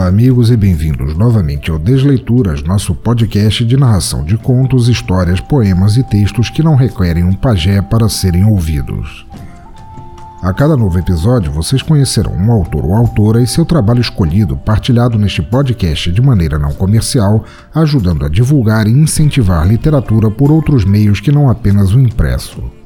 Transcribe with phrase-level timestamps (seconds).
[0.00, 5.98] Olá, amigos, e bem-vindos novamente ao Desleituras, nosso podcast de narração de contos, histórias, poemas
[5.98, 9.26] e textos que não requerem um pajé para serem ouvidos.
[10.42, 15.18] A cada novo episódio, vocês conhecerão um autor ou autora e seu trabalho escolhido, partilhado
[15.18, 21.20] neste podcast de maneira não comercial, ajudando a divulgar e incentivar literatura por outros meios
[21.20, 22.79] que não apenas o impresso.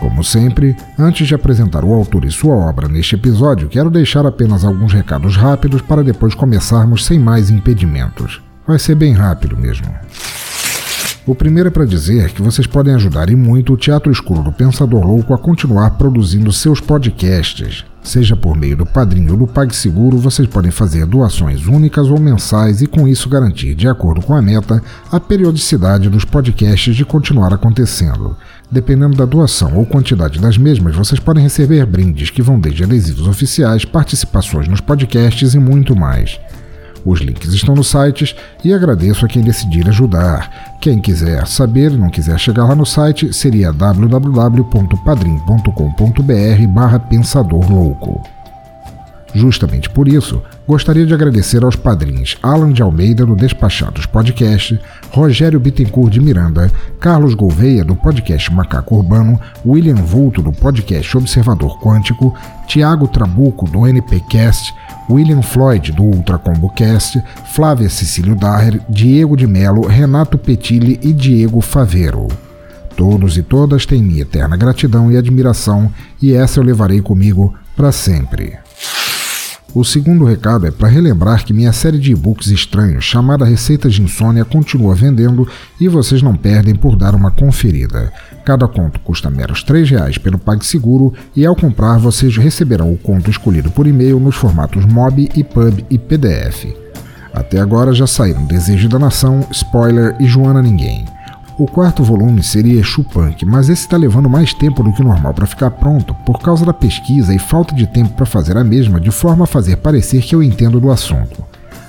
[0.00, 4.64] Como sempre, antes de apresentar o autor e sua obra neste episódio, quero deixar apenas
[4.64, 8.40] alguns recados rápidos para depois começarmos sem mais impedimentos.
[8.66, 9.86] Vai ser bem rápido mesmo.
[11.26, 14.50] O primeiro é para dizer que vocês podem ajudar e muito o Teatro Escuro do
[14.50, 17.84] Pensador Louco a continuar produzindo seus podcasts.
[18.02, 22.80] Seja por meio do Padrinho ou do PagSeguro, vocês podem fazer doações únicas ou mensais
[22.80, 27.52] e com isso garantir, de acordo com a meta, a periodicidade dos podcasts de continuar
[27.52, 28.34] acontecendo.
[28.70, 33.26] Dependendo da doação ou quantidade das mesmas, vocês podem receber brindes que vão desde adesivos
[33.26, 36.38] oficiais, participações nos podcasts e muito mais.
[37.04, 40.76] Os links estão nos sites e agradeço a quem decidir ajudar.
[40.80, 48.22] Quem quiser saber e não quiser chegar lá no site, seria www.padrim.com.br barra Pensador Louco.
[49.32, 54.78] Justamente por isso, gostaria de agradecer aos padrinhos Alan de Almeida, do Despachados Podcast,
[55.12, 61.78] Rogério Bittencourt de Miranda, Carlos Gouveia, do podcast Macaco Urbano, William Vulto, do podcast Observador
[61.80, 62.34] Quântico,
[62.66, 64.74] Tiago Trabuco, do NPcast,
[65.08, 67.22] William Floyd, do UltraComboCast,
[67.54, 72.26] Flávia Cecílio Daher, Diego de Melo, Renato Petilli e Diego Favero.
[72.96, 77.92] Todos e todas têm minha eterna gratidão e admiração, e essa eu levarei comigo para
[77.92, 78.58] sempre.
[79.72, 84.02] O segundo recado é para relembrar que minha série de e-books estranhos chamada Receitas de
[84.02, 85.46] Insônia continua vendendo
[85.80, 88.12] e vocês não perdem por dar uma conferida.
[88.44, 93.30] Cada conto custa meros R$ reais pelo PagSeguro e ao comprar vocês receberão o conto
[93.30, 96.66] escolhido por e-mail nos formatos MOB, EPUB e PDF.
[97.32, 101.04] Até agora já saíram Desejo da Nação, Spoiler e Joana Ninguém.
[101.60, 105.46] O quarto volume seria Chupunk, mas esse está levando mais tempo do que normal para
[105.46, 109.10] ficar pronto, por causa da pesquisa e falta de tempo para fazer a mesma, de
[109.10, 111.44] forma a fazer parecer que eu entendo do assunto.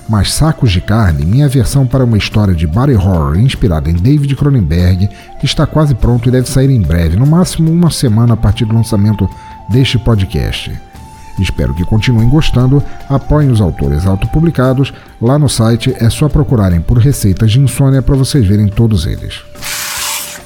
[0.10, 4.36] Mas Sacos de Carne, minha versão para uma história de body horror inspirada em David
[4.36, 5.10] Cronenberg,
[5.42, 8.76] está quase pronto e deve sair em breve, no máximo uma semana a partir do
[8.76, 9.30] lançamento
[9.70, 10.70] deste podcast.
[11.42, 17.00] Espero que continuem gostando, apoiem os autores autopublicados, lá no site é só procurarem por
[17.00, 19.42] receitas de insônia para vocês verem todos eles.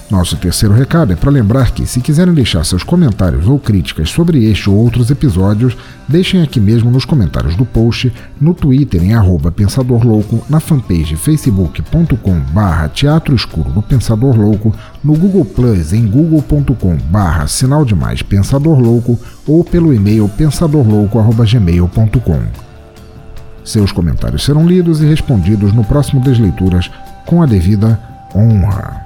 [0.09, 4.45] Nosso terceiro recado é para lembrar que, se quiserem deixar seus comentários ou críticas sobre
[4.45, 5.75] este ou outros episódios,
[6.07, 11.15] deixem aqui mesmo nos comentários do post, no Twitter em arroba Pensador Louco, na fanpage
[11.15, 18.21] facebook.com barra Teatro Escuro do Pensador Louco, no Google Plus em google.com barra Sinal Demais
[18.21, 22.41] Pensador Louco ou pelo e-mail pensadorlouco.gmail.com.
[23.63, 26.91] Seus comentários serão lidos e respondidos no próximo Desleituras
[27.25, 27.99] com a devida
[28.35, 29.03] honra.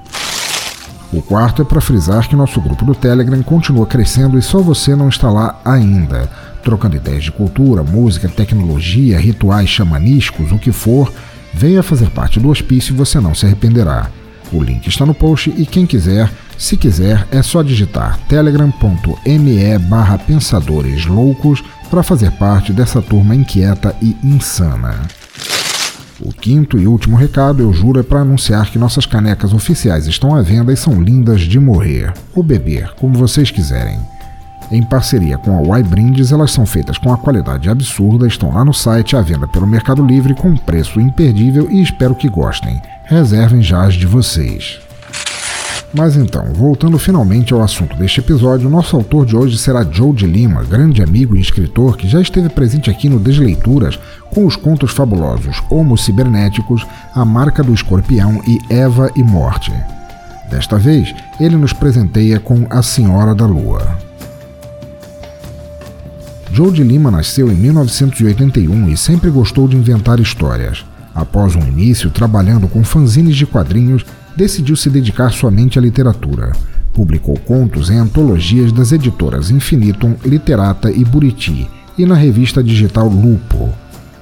[1.11, 4.95] O quarto é para frisar que nosso grupo do Telegram continua crescendo e só você
[4.95, 6.29] não está lá ainda.
[6.63, 11.11] Trocando ideias de cultura, música, tecnologia, rituais xamanísticos, o que for,
[11.51, 14.11] venha fazer parte do hospício e você não se arrependerá.
[14.51, 20.17] O link está no post e quem quiser, se quiser, é só digitar telegram.me barra
[20.17, 25.01] pensadores loucos para fazer parte dessa turma inquieta e insana.
[26.21, 30.35] O quinto e último recado, eu juro, é para anunciar que nossas canecas oficiais estão
[30.35, 33.97] à venda e são lindas de morrer, ou beber, como vocês quiserem.
[34.69, 38.65] Em parceria com a Y Brindes, elas são feitas com a qualidade absurda, estão lá
[38.65, 42.81] no site à venda pelo Mercado Livre com preço imperdível e espero que gostem.
[43.05, 44.79] Reservem já as de vocês.
[45.91, 50.27] Mas então, voltando finalmente ao assunto deste episódio, nosso autor de hoje será Joe de
[50.27, 53.97] Lima, grande amigo e escritor que já esteve presente aqui no Desleituras
[54.33, 59.73] com os contos fabulosos Homo Cibernéticos, A Marca do Escorpião e Eva e Morte.
[60.49, 63.97] Desta vez, ele nos presenteia com A Senhora da Lua.
[66.51, 70.83] Joe de Lima nasceu em 1981 e sempre gostou de inventar histórias.
[71.13, 74.05] Após um início trabalhando com fanzines de quadrinhos,
[74.35, 76.51] decidiu se dedicar somente à literatura.
[76.93, 83.69] Publicou contos em antologias das editoras Infinitum, Literata e Buriti e na revista digital Lupo.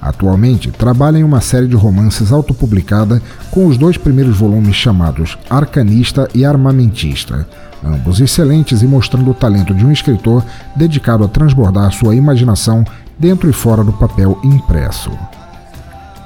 [0.08, 3.22] Atualmente trabalha em uma série de romances autopublicada
[3.52, 7.46] com os dois primeiros volumes chamados Arcanista e Armamentista,
[7.84, 10.44] ambos excelentes e mostrando o talento de um escritor
[10.76, 12.86] dedicado a transbordar sua imaginação
[13.20, 15.12] dentro e fora do papel impresso.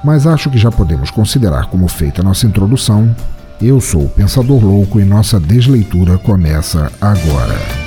[0.03, 3.15] Mas acho que já podemos considerar como feita nossa introdução.
[3.59, 7.80] Eu sou o Pensador Louco e nossa desleitura começa agora.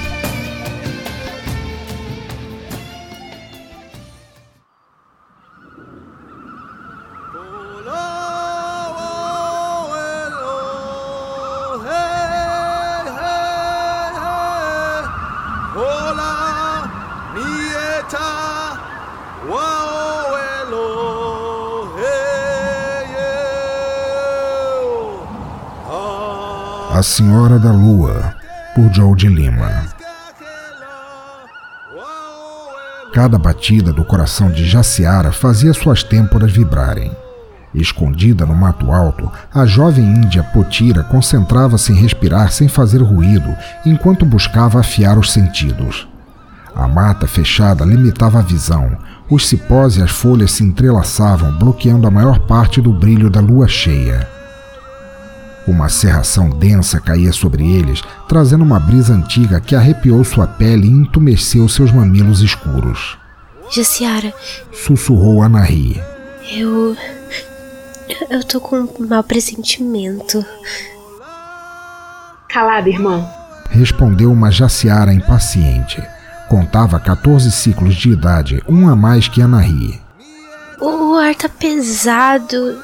[27.05, 28.35] Senhora da Lua,
[28.75, 29.85] por Joe de Lima.
[33.13, 37.13] Cada batida do coração de Jaciara fazia suas têmporas vibrarem.
[37.75, 43.55] Escondida no mato alto, a jovem índia Potira concentrava-se em respirar sem fazer ruído
[43.85, 46.09] enquanto buscava afiar os sentidos.
[46.75, 48.97] A mata fechada limitava a visão,
[49.29, 53.69] os cipós e as folhas se entrelaçavam, bloqueando a maior parte do brilho da lua
[53.69, 54.27] cheia.
[55.67, 60.91] Uma serração densa caía sobre eles, trazendo uma brisa antiga que arrepiou sua pele e
[60.91, 63.17] entumeceu seus mamilos escuros.
[63.71, 64.33] Jaciara.
[64.73, 66.01] Sussurrou Anahi.
[66.53, 66.95] Eu.
[68.29, 70.45] Eu tô com um mau pressentimento.
[72.49, 73.27] Calada, irmã.
[73.71, 76.03] Respondeu uma Jaciara impaciente.
[76.49, 80.01] Contava 14 ciclos de idade, um a mais que Anahi.
[80.79, 82.79] O ar tá pesado.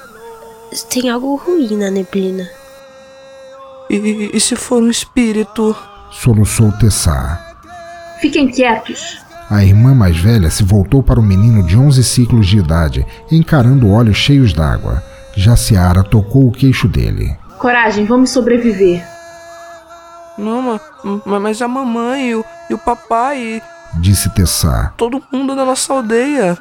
[0.88, 2.48] Tem algo ruim na neblina.
[3.90, 5.76] E, e se for um espírito?
[6.12, 7.44] Soluçou Tessá.
[8.20, 9.18] Fiquem quietos.
[9.50, 13.90] A irmã mais velha se voltou para o menino de 11 ciclos de idade, encarando
[13.90, 15.02] olhos cheios d'água.
[15.34, 17.36] Jaciara tocou o queixo dele.
[17.58, 19.04] Coragem, vamos sobreviver.
[20.38, 20.80] Não,
[21.24, 23.60] mas a mamãe e o, e o papai.
[23.98, 24.92] Disse Tessá.
[24.96, 26.56] Todo mundo da nossa aldeia.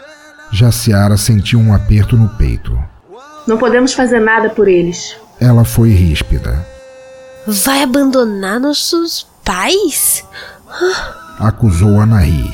[0.52, 2.76] Jaciara sentiu um aperto no peito.
[3.46, 5.16] Não podemos fazer nada por eles.
[5.40, 6.79] Ela foi ríspida.
[7.52, 10.24] Vai abandonar nossos pais?
[11.40, 12.48] Acusou Anaí.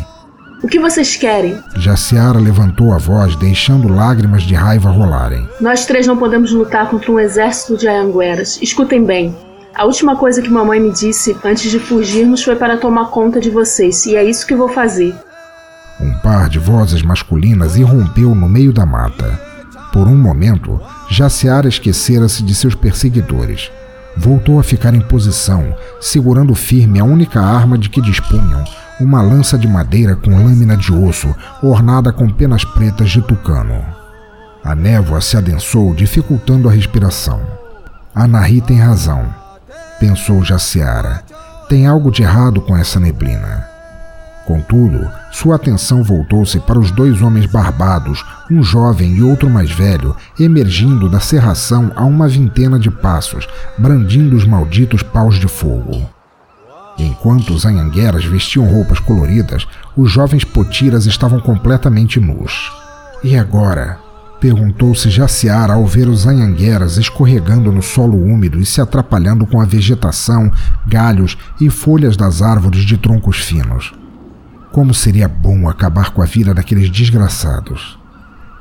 [0.63, 1.61] O que vocês querem?
[1.75, 5.49] Jaciara levantou a voz, deixando lágrimas de raiva rolarem.
[5.59, 8.57] Nós três não podemos lutar contra um exército de Ayangueras.
[8.61, 9.35] Escutem bem.
[9.75, 13.49] A última coisa que mamãe me disse antes de fugirmos foi para tomar conta de
[13.49, 15.13] vocês, e é isso que vou fazer.
[15.99, 19.37] Um par de vozes masculinas irrompeu no meio da mata.
[19.91, 23.69] Por um momento, Jaciara esquecera-se de seus perseguidores
[24.17, 28.63] voltou a ficar em posição, segurando firme a única arma de que dispunham,
[28.99, 33.83] uma lança de madeira com lâmina de osso, ornada com penas pretas de tucano.
[34.63, 37.41] A névoa se adensou, dificultando a respiração.
[38.13, 39.25] Anahi tem razão,
[39.99, 41.23] pensou Jaciara.
[41.67, 43.74] Tem algo de errado com essa neblina.
[44.45, 50.15] Contudo, sua atenção voltou-se para os dois homens barbados, um jovem e outro mais velho,
[50.39, 56.07] emergindo da serração a uma vintena de passos, brandindo os malditos paus de fogo.
[56.97, 62.71] Enquanto os anhangueras vestiam roupas coloridas, os jovens potiras estavam completamente nus.
[63.23, 63.97] E agora?
[64.39, 69.65] Perguntou-se Jaciara ao ver os anhangueras escorregando no solo úmido e se atrapalhando com a
[69.65, 70.51] vegetação,
[70.85, 73.91] galhos e folhas das árvores de troncos finos.
[74.75, 77.97] Como seria bom acabar com a vida daqueles desgraçados.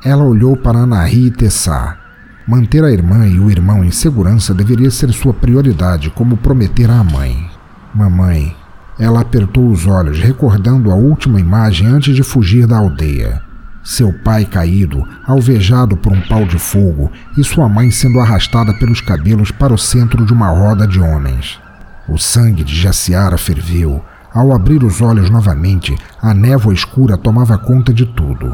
[0.05, 1.99] Ela olhou para Anahi e Tessá.
[2.47, 7.03] Manter a irmã e o irmão em segurança deveria ser sua prioridade, como prometera à
[7.03, 7.51] mãe.
[7.93, 8.55] Mamãe.
[8.97, 13.43] Ela apertou os olhos, recordando a última imagem antes de fugir da aldeia.
[13.83, 19.01] Seu pai caído, alvejado por um pau de fogo, e sua mãe sendo arrastada pelos
[19.01, 21.61] cabelos para o centro de uma roda de homens.
[22.09, 24.01] O sangue de Jaciara ferveu,
[24.35, 28.53] ao abrir os olhos novamente, a névoa escura tomava conta de tudo.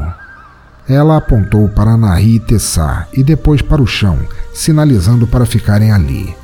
[0.87, 4.19] Ela apontou para Anahi e Tessá e depois para o chão,
[4.53, 6.35] sinalizando para ficarem ali.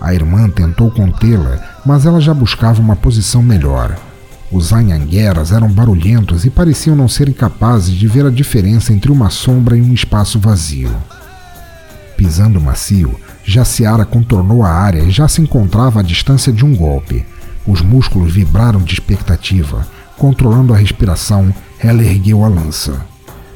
[0.00, 3.96] A irmã tentou contê-la, mas ela já buscava uma posição melhor.
[4.52, 9.30] Os anhangueras eram barulhentos e pareciam não serem capazes de ver a diferença entre uma
[9.30, 10.94] sombra e um espaço vazio.
[12.16, 17.24] Pisando macio, Jaciara contornou a área e já se encontrava à distância de um golpe.
[17.66, 19.86] Os músculos vibraram de expectativa.
[20.16, 23.04] Controlando a respiração, ela ergueu a lança.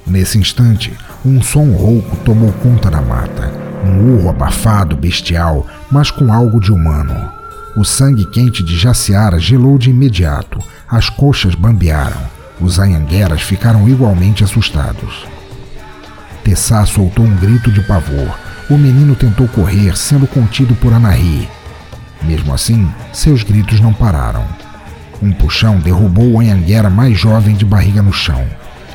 [0.07, 0.93] Nesse instante,
[1.25, 3.53] Um som rouco tomou conta da mata.
[3.85, 7.31] Um urro abafado, bestial, mas com algo de humano.
[7.77, 10.59] O sangue quente de Jaciara gelou de imediato.
[10.89, 12.21] As coxas bambearam.
[12.61, 15.27] Os anhangueras ficaram igualmente assustados.
[16.43, 18.39] Tessá soltou um grito de pavor.
[18.71, 21.49] O menino tentou correr, sendo contido por Anahi.
[22.23, 24.45] Mesmo assim, seus gritos não pararam.
[25.23, 28.45] Um puxão derrubou o anhanguera mais jovem de barriga no chão.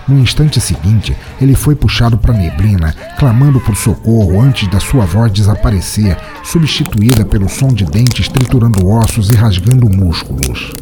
[0.07, 5.05] No instante seguinte, ele foi puxado para a neblina, clamando por socorro antes da sua
[5.05, 10.73] voz desaparecer, substituída pelo som de dentes triturando ossos e rasgando músculos.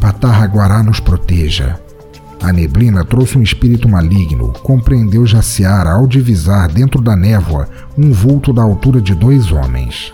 [0.00, 1.78] Batarra Guará nos proteja.
[2.42, 8.52] A neblina trouxe um espírito maligno, compreendeu Jaciara ao divisar dentro da névoa um vulto
[8.52, 10.12] da altura de dois homens.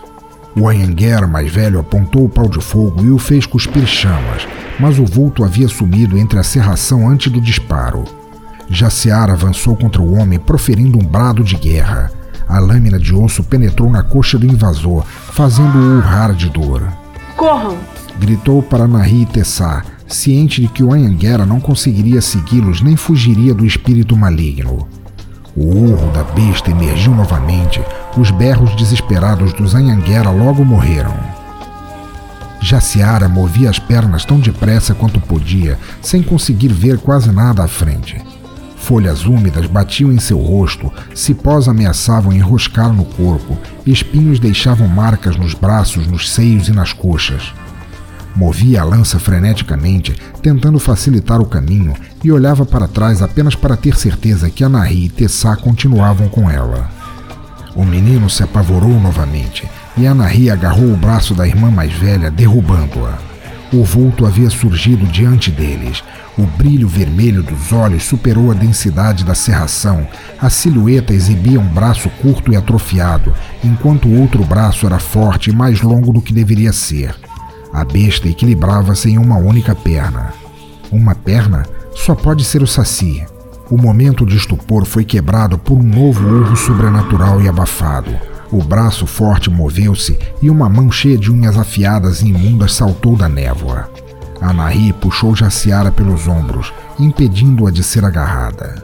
[0.59, 4.45] O Anhanguera mais velho apontou o pau de fogo e o fez cuspir chamas,
[4.77, 8.03] mas o vulto havia sumido entre a serração antes do disparo.
[8.69, 12.11] Jaciara avançou contra o homem, proferindo um brado de guerra.
[12.45, 16.83] A lâmina de osso penetrou na coxa do invasor, fazendo-o urrar de dor.
[17.37, 17.77] Corram!
[18.19, 23.65] Gritou para Nahi Tessá, ciente de que o Anhanguera não conseguiria segui-los nem fugiria do
[23.65, 24.89] espírito maligno.
[25.61, 27.83] O urro da besta emergiu novamente.
[28.17, 31.13] Os berros desesperados dos Anhanguera logo morreram.
[32.61, 38.21] Jaciara movia as pernas tão depressa quanto podia, sem conseguir ver quase nada à frente.
[38.77, 45.53] Folhas úmidas batiam em seu rosto, cipós ameaçavam enroscar no corpo, espinhos deixavam marcas nos
[45.53, 47.53] braços, nos seios e nas coxas.
[48.35, 51.93] Movia a lança freneticamente, tentando facilitar o caminho,
[52.23, 56.89] e olhava para trás apenas para ter certeza que Anahi e Tessá continuavam com ela.
[57.75, 63.17] O menino se apavorou novamente e Anahi agarrou o braço da irmã mais velha, derrubando-a.
[63.71, 66.03] O vulto havia surgido diante deles.
[66.37, 70.07] O brilho vermelho dos olhos superou a densidade da serração.
[70.41, 73.33] A silhueta exibia um braço curto e atrofiado,
[73.63, 77.15] enquanto o outro braço era forte e mais longo do que deveria ser.
[77.71, 80.33] A besta equilibrava-se em uma única perna.
[80.91, 83.23] Uma perna só pode ser o Saci.
[83.69, 88.11] O momento de estupor foi quebrado por um novo urro sobrenatural e abafado.
[88.51, 93.29] O braço forte moveu-se e uma mão cheia de unhas afiadas e imundas saltou da
[93.29, 93.87] névoa.
[94.41, 98.83] Anahi puxou Jaciara pelos ombros, impedindo-a de ser agarrada.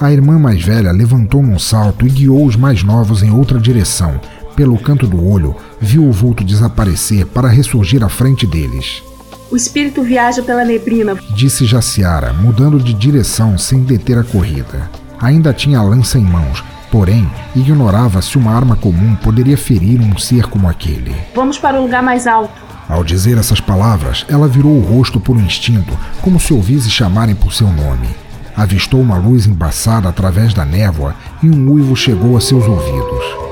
[0.00, 4.20] A irmã mais velha levantou num salto e guiou os mais novos em outra direção.
[4.56, 9.02] Pelo canto do olho, viu o vulto desaparecer para ressurgir à frente deles.
[9.50, 14.90] O espírito viaja pela neblina, disse Jaciara, mudando de direção sem deter a corrida.
[15.20, 20.16] Ainda tinha a lança em mãos, porém ignorava se uma arma comum poderia ferir um
[20.16, 21.14] ser como aquele.
[21.34, 22.62] Vamos para o lugar mais alto.
[22.88, 27.34] Ao dizer essas palavras, ela virou o rosto por um instinto, como se ouvisse chamarem
[27.34, 28.08] por seu nome.
[28.56, 33.43] Avistou uma luz embaçada através da névoa e um uivo chegou a seus ouvidos.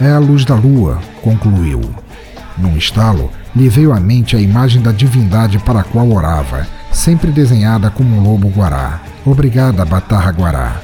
[0.00, 1.80] É a luz da lua, concluiu.
[2.56, 7.30] Num estalo, lhe veio à mente a imagem da divindade para a qual orava, sempre
[7.30, 9.00] desenhada como um lobo guará.
[9.24, 10.80] Obrigada, Batarra Guará.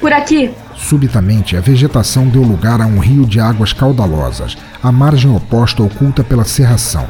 [0.00, 0.52] Por aqui!
[0.76, 6.22] Subitamente, a vegetação deu lugar a um rio de águas caudalosas, a margem oposta oculta
[6.22, 7.06] pela serração.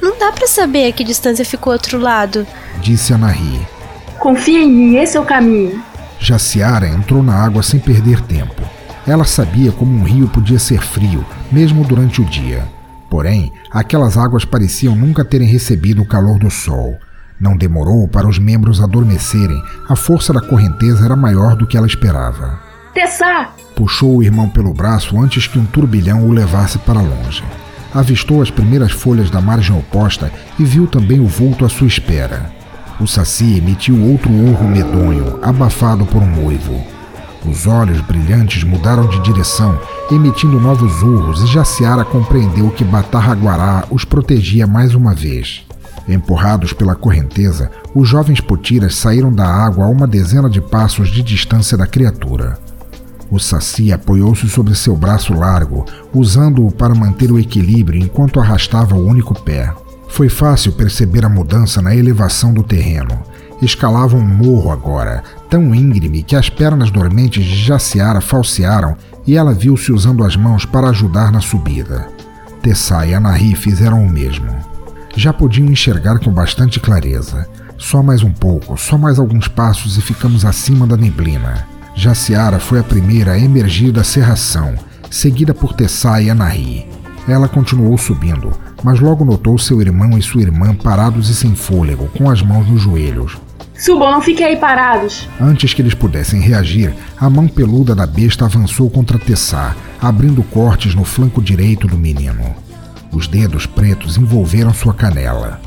[0.00, 2.46] Não dá para saber a que distância ficou outro lado,
[2.80, 3.66] disse Anahi.
[4.18, 5.82] Confia em mim, esse é o caminho.
[6.18, 8.62] Jaciara entrou na água sem perder tempo.
[9.06, 12.66] Ela sabia como um rio podia ser frio, mesmo durante o dia.
[13.10, 16.96] Porém, aquelas águas pareciam nunca terem recebido o calor do sol.
[17.38, 21.86] Não demorou para os membros adormecerem, a força da correnteza era maior do que ela
[21.86, 22.60] esperava.
[22.94, 23.50] Tessá!
[23.74, 27.42] Puxou o irmão pelo braço antes que um turbilhão o levasse para longe.
[27.92, 32.50] Avistou as primeiras folhas da margem oposta e viu também o vulto à sua espera.
[33.00, 37.01] O Saci emitiu outro urro medonho, abafado por um uivo.
[37.44, 39.78] Os olhos brilhantes mudaram de direção,
[40.10, 45.66] emitindo novos urros, e Jaciara compreendeu que Batarraguará os protegia mais uma vez.
[46.08, 51.22] Empurrados pela correnteza, os jovens potiras saíram da água a uma dezena de passos de
[51.22, 52.58] distância da criatura.
[53.30, 59.06] O Saci apoiou-se sobre seu braço largo, usando-o para manter o equilíbrio enquanto arrastava o
[59.06, 59.72] único pé.
[60.08, 63.18] Foi fácil perceber a mudança na elevação do terreno.
[63.62, 69.54] Escalavam um morro agora, tão íngreme que as pernas dormentes de Jaciara falsearam e ela
[69.54, 72.08] viu-se usando as mãos para ajudar na subida.
[72.60, 74.50] Tessá e Anahi fizeram o mesmo.
[75.14, 77.46] Já podiam enxergar com bastante clareza.
[77.78, 81.64] Só mais um pouco, só mais alguns passos e ficamos acima da neblina.
[81.94, 84.74] Jaciara foi a primeira a emergir da serração,
[85.08, 86.88] seguida por Tessá e Anahi.
[87.28, 88.50] Ela continuou subindo,
[88.82, 92.66] mas logo notou seu irmão e sua irmã parados e sem fôlego, com as mãos
[92.68, 93.38] nos joelhos.
[93.82, 95.28] Subam, não fiquem aí parados.
[95.40, 100.94] Antes que eles pudessem reagir, a mão peluda da besta avançou contra Tessá, abrindo cortes
[100.94, 102.54] no flanco direito do menino.
[103.10, 105.60] Os dedos pretos envolveram sua canela.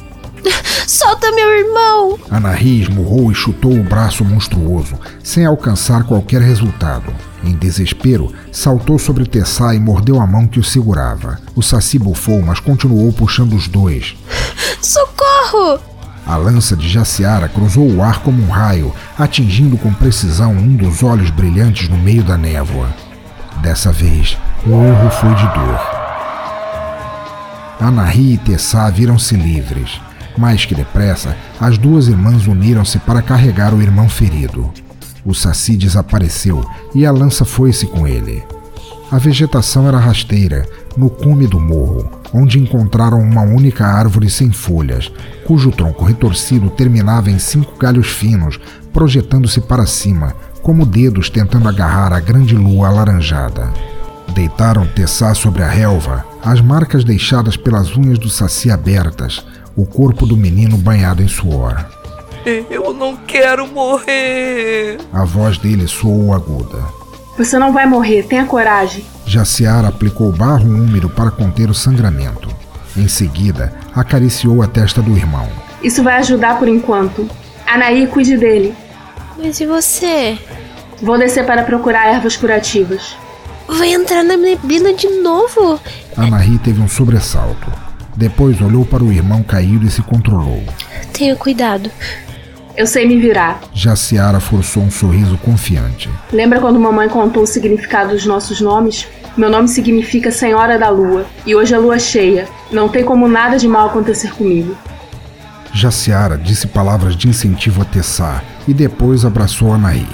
[0.88, 2.17] Solta meu irmão!
[2.31, 7.13] Anahi esmurrou e chutou o braço monstruoso, sem alcançar qualquer resultado.
[7.43, 11.38] Em desespero, saltou sobre Tessá e mordeu a mão que o segurava.
[11.53, 14.15] O Saci bufou, mas continuou puxando os dois.
[14.79, 15.95] Socorro!
[16.25, 21.03] A lança de Jaciara cruzou o ar como um raio, atingindo com precisão um dos
[21.03, 22.89] olhos brilhantes no meio da névoa.
[23.62, 25.79] Dessa vez, o urro foi de dor.
[27.79, 30.01] Anahi e Tessá viram-se livres.
[30.36, 34.72] Mais que depressa, as duas irmãs uniram-se para carregar o irmão ferido.
[35.24, 38.44] O saci desapareceu e a lança foi-se com ele.
[39.12, 40.67] A vegetação era rasteira,
[40.98, 45.10] no cume do morro, onde encontraram uma única árvore sem folhas,
[45.46, 48.60] cujo tronco retorcido terminava em cinco galhos finos,
[48.92, 53.72] projetando-se para cima, como dedos tentando agarrar a grande lua alaranjada.
[54.34, 60.25] Deitaram Tessá sobre a relva, as marcas deixadas pelas unhas do saci abertas, o corpo
[60.25, 61.86] do menino banhado em suor.
[62.70, 64.98] Eu não quero morrer.
[65.13, 67.05] A voz dele soou aguda.
[67.38, 69.06] Você não vai morrer, tenha coragem.
[69.25, 72.50] Jaciara aplicou barro úmido para conter o sangramento.
[72.96, 75.48] Em seguida, acariciou a testa do irmão.
[75.84, 77.30] Isso vai ajudar por enquanto.
[77.65, 78.74] Anaí, cuide dele.
[79.38, 80.38] Mas e você?
[81.01, 83.18] Vou descer para procurar ervas curativas.
[83.68, 85.80] Vai entrar na neblina de novo?
[86.15, 87.70] Anahi teve um sobressalto.
[88.15, 90.63] Depois olhou para o irmão caído e se controlou.
[91.12, 91.92] Tenha cuidado.
[92.77, 93.62] Eu sei me virar.
[93.74, 96.10] Jaciara forçou um sorriso confiante.
[96.32, 99.08] Lembra quando mamãe contou o significado dos nossos nomes?
[99.38, 102.47] Meu nome significa Senhora da Lua, e hoje é lua cheia.
[102.71, 104.76] Não tem como nada de mal acontecer comigo.
[105.73, 110.08] Jaciara disse palavras de incentivo a Tessá e depois abraçou Anaí.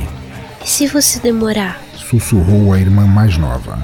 [0.64, 1.80] E se você demorar?
[1.96, 3.78] Sussurrou a irmã mais nova.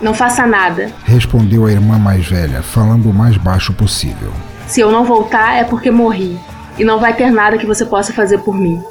[0.00, 0.90] Não faça nada.
[1.04, 4.32] Respondeu a irmã mais velha, falando o mais baixo possível.
[4.66, 6.38] Se eu não voltar é porque morri.
[6.78, 8.82] E não vai ter nada que você possa fazer por mim.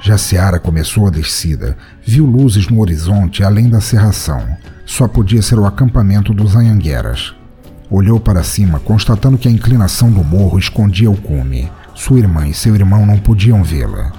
[0.00, 1.76] Jaciara começou a descida.
[2.04, 4.44] Viu luzes no horizonte além da serração.
[4.84, 7.34] Só podia ser o acampamento dos Anhangueras.
[7.88, 11.70] Olhou para cima, constatando que a inclinação do morro escondia o cume.
[11.94, 14.10] Sua irmã e seu irmão não podiam vê-la.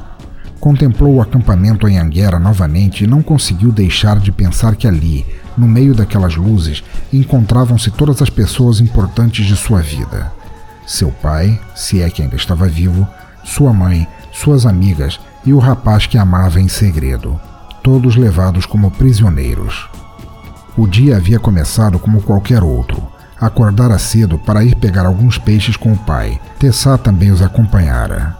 [0.57, 5.25] Contemplou o acampamento em Anguera novamente e não conseguiu deixar de pensar que ali,
[5.57, 10.31] no meio daquelas luzes, encontravam-se todas as pessoas importantes de sua vida.
[10.85, 13.07] Seu pai, se é que ainda estava vivo,
[13.43, 17.39] sua mãe, suas amigas e o rapaz que amava em segredo,
[17.81, 19.87] todos levados como prisioneiros.
[20.75, 23.01] O dia havia começado como qualquer outro.
[23.39, 26.39] Acordara cedo para ir pegar alguns peixes com o pai.
[26.57, 28.35] Tessá também os acompanhara.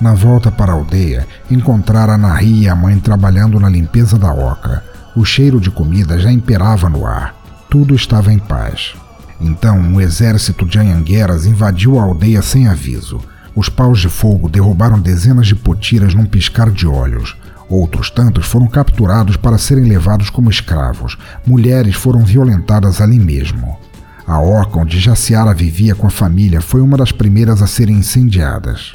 [0.00, 4.84] Na volta para a aldeia, encontrara Nahi e a mãe trabalhando na limpeza da oca.
[5.16, 7.34] O cheiro de comida já imperava no ar.
[7.70, 8.94] Tudo estava em paz.
[9.40, 13.20] Então, um exército de anhangueras invadiu a aldeia sem aviso.
[13.54, 17.36] Os paus de fogo derrubaram dezenas de potiras num piscar de olhos.
[17.68, 21.16] Outros tantos foram capturados para serem levados como escravos.
[21.46, 23.78] Mulheres foram violentadas ali mesmo.
[24.26, 28.94] A oca onde Jaciara vivia com a família foi uma das primeiras a serem incendiadas.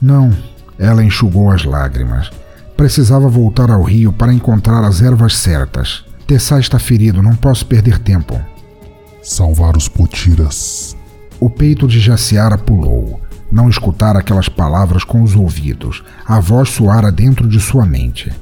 [0.00, 0.30] Não,
[0.78, 2.30] ela enxugou as lágrimas.
[2.82, 6.04] Precisava voltar ao rio para encontrar as ervas certas.
[6.26, 8.40] Tessá está ferido, não posso perder tempo.
[9.22, 10.96] Salvar os potiras.
[11.38, 13.20] O peito de Jaciara pulou.
[13.52, 16.02] Não escutara aquelas palavras com os ouvidos.
[16.26, 18.32] A voz soara dentro de sua mente.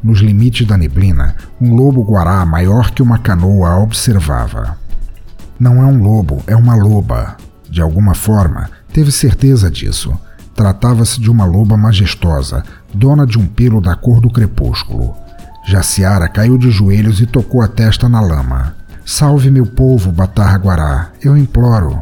[0.00, 4.78] Nos limites da neblina, um lobo guará maior que uma canoa a observava.
[5.58, 7.36] Não é um lobo, é uma loba.
[7.68, 10.16] De alguma forma, teve certeza disso.
[10.54, 12.62] Tratava-se de uma loba majestosa,
[12.94, 15.14] dona de um pelo da cor do crepúsculo.
[15.66, 18.74] Jaciara caiu de joelhos e tocou a testa na lama.
[19.04, 22.00] Salve meu povo, Batarra Guará, eu imploro.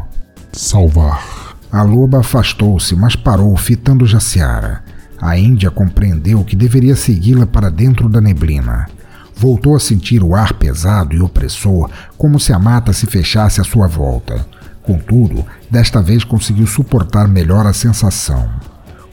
[0.52, 1.56] Salvar.
[1.70, 4.82] A loba afastou-se, mas parou, fitando Jaciara.
[5.20, 8.86] A Índia compreendeu que deveria segui-la para dentro da neblina.
[9.34, 13.64] Voltou a sentir o ar pesado e opressor, como se a mata se fechasse à
[13.64, 14.46] sua volta.
[14.82, 18.48] Contudo, desta vez conseguiu suportar melhor a sensação.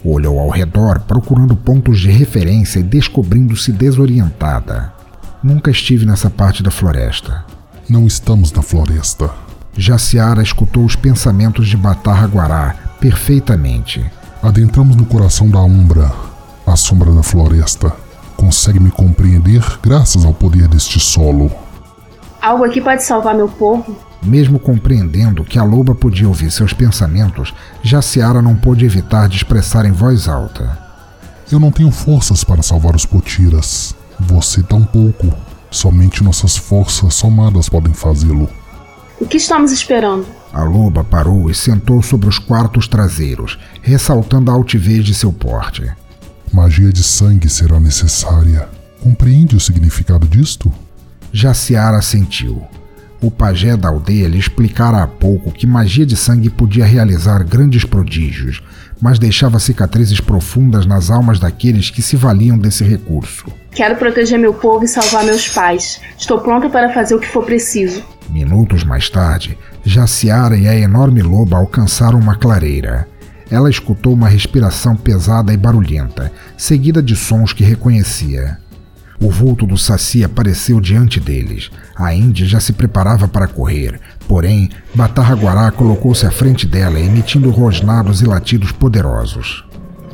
[0.07, 4.93] Olhou ao redor, procurando pontos de referência e descobrindo-se desorientada.
[5.41, 7.43] Nunca estive nessa parte da floresta.
[7.89, 9.31] Não estamos na floresta.
[9.75, 14.05] Jaciara escutou os pensamentos de Batarra Guará perfeitamente.
[14.43, 16.11] Adentramos no coração da Umbra,
[16.67, 17.91] a sombra da floresta.
[18.37, 21.49] consegue me compreender graças ao poder deste solo.
[22.39, 23.97] Algo aqui pode salvar meu povo?
[24.25, 29.85] Mesmo compreendendo que a loba podia ouvir seus pensamentos, Jaciara não pôde evitar de expressar
[29.85, 30.77] em voz alta.
[31.51, 33.95] Eu não tenho forças para salvar os Potiras.
[34.19, 35.31] Você tampouco.
[35.69, 38.49] Somente nossas forças somadas podem fazê-lo.
[39.19, 40.25] O que estamos esperando?
[40.51, 45.87] A loba parou e sentou sobre os quartos traseiros, ressaltando a altivez de seu porte.
[46.51, 48.67] Magia de sangue será necessária.
[49.03, 50.73] Compreende o significado disto?
[51.31, 52.63] Jaciara sentiu.
[53.25, 57.83] O pajé da aldeia lhe explicara há pouco que magia de sangue podia realizar grandes
[57.83, 58.61] prodígios,
[59.01, 63.47] mas deixava cicatrizes profundas nas almas daqueles que se valiam desse recurso.
[63.71, 65.99] Quero proteger meu povo e salvar meus pais.
[66.15, 68.03] Estou pronta para fazer o que for preciso.
[68.29, 73.07] Minutos mais tarde, Jaciara e a enorme loba alcançaram uma clareira.
[73.49, 78.59] Ela escutou uma respiração pesada e barulhenta, seguida de sons que reconhecia.
[79.19, 81.71] O vulto do Saci apareceu diante deles.
[81.95, 88.21] A Índia já se preparava para correr, porém, Batarraguará colocou-se à frente dela, emitindo rosnados
[88.21, 89.63] e latidos poderosos.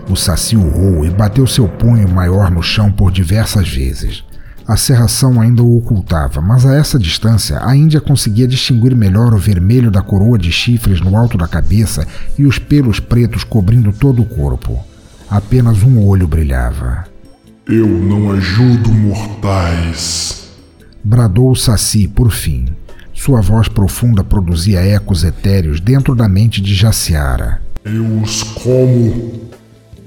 [0.09, 4.23] O Saci urrou e bateu seu punho maior no chão por diversas vezes.
[4.67, 9.37] A serração ainda o ocultava, mas a essa distância a Índia conseguia distinguir melhor o
[9.37, 14.21] vermelho da coroa de chifres no alto da cabeça e os pelos pretos cobrindo todo
[14.21, 14.79] o corpo.
[15.29, 17.10] Apenas um olho brilhava.
[17.67, 20.49] Eu não ajudo mortais.
[21.03, 22.65] Bradou o Saci por fim.
[23.13, 27.61] Sua voz profunda produzia ecos etéreos dentro da mente de Jaciara.
[27.85, 29.51] Eu os como.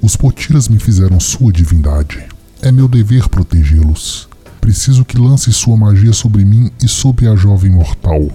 [0.02, 2.24] Os Potiras me fizeram sua divindade.
[2.60, 4.28] É meu dever protegê-los.
[4.60, 8.30] Preciso que lance sua magia sobre mim e sobre a jovem mortal.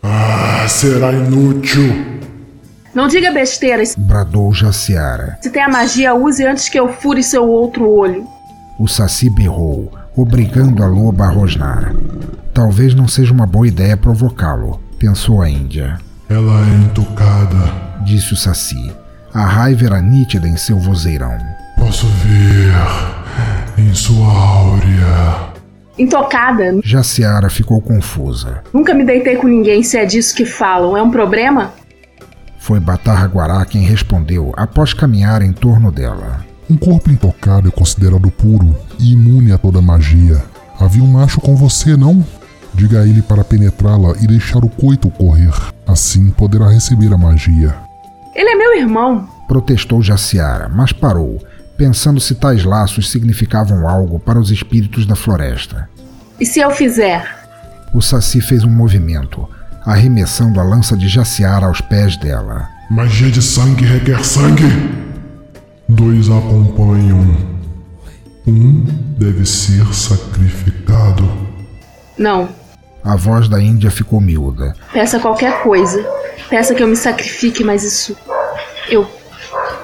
[0.00, 2.22] Ah, será inútil.
[2.94, 3.96] Não diga besteiras.
[3.96, 5.38] Bradou Jaciara.
[5.42, 8.24] Se tem a magia, use antes que eu fure seu outro olho.
[8.82, 11.94] O Saci berrou, obrigando a loba a rosnar.
[12.52, 16.00] Talvez não seja uma boa ideia provocá-lo, pensou a Índia.
[16.28, 17.72] Ela é intocada.
[18.04, 18.92] Disse o Saci.
[19.32, 21.38] A raiva era nítida em seu vozeirão.
[21.78, 22.72] Posso ver
[23.78, 25.52] em sua áurea.
[25.96, 26.80] Intocada.
[26.82, 28.64] Jaciara ficou confusa.
[28.72, 30.96] Nunca me deitei com ninguém se é disso que falam.
[30.96, 31.72] É um problema?
[32.58, 36.50] Foi Batarraguará quem respondeu após caminhar em torno dela.
[36.72, 40.42] Um corpo intocado é considerado puro e imune a toda magia.
[40.80, 42.24] Havia um macho com você, não?
[42.72, 45.52] Diga a ele para penetrá-la e deixar o coito correr.
[45.86, 47.76] Assim poderá receber a magia.
[48.34, 49.28] Ele é meu irmão.
[49.46, 51.38] Protestou Jaciara, mas parou,
[51.76, 55.90] pensando se tais laços significavam algo para os espíritos da floresta.
[56.40, 57.22] E se eu fizer?
[57.92, 59.46] O Saci fez um movimento,
[59.84, 62.66] arremessando a lança de Jaciara aos pés dela.
[62.88, 65.11] Magia de sangue requer sangue.
[65.92, 67.20] Dois acompanham.
[68.46, 68.84] Um
[69.18, 71.28] deve ser sacrificado.
[72.16, 72.48] Não.
[73.04, 74.74] A voz da Índia ficou miúda.
[74.90, 76.02] Peça qualquer coisa.
[76.48, 78.16] Peça que eu me sacrifique, mas isso.
[78.88, 79.06] Eu.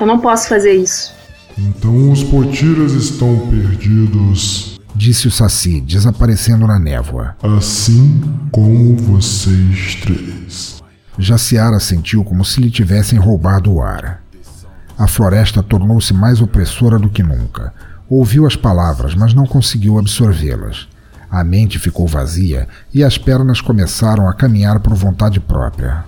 [0.01, 1.13] Eu não posso fazer isso.
[1.59, 4.81] Então os potiras estão perdidos.
[4.95, 7.37] Disse o Saci, desaparecendo na névoa.
[7.43, 10.83] Assim como vocês três.
[11.19, 14.23] Jaciara sentiu como se lhe tivessem roubado o ar.
[14.99, 17.73] A floresta tornou-se mais opressora do que nunca.
[18.09, 20.89] Ouviu as palavras, mas não conseguiu absorvê-las.
[21.31, 26.05] A mente ficou vazia e as pernas começaram a caminhar por vontade própria.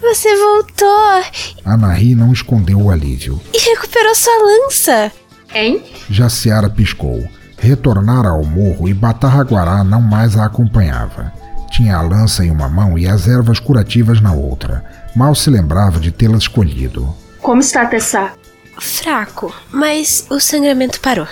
[0.00, 1.22] Você voltou
[1.64, 3.40] Anahi não escondeu o alívio.
[3.52, 5.12] e recuperou sua lança.
[5.54, 5.82] Hein?
[6.08, 7.22] Jaciara piscou.
[7.58, 11.32] Retornara ao morro e Batarraguará não mais a acompanhava.
[11.70, 14.84] Tinha a lança em uma mão e as ervas curativas na outra.
[15.18, 17.12] Mal se lembrava de tê-la escolhido.
[17.42, 18.34] Como está Tessá?
[18.78, 21.26] Fraco, mas o sangramento parou.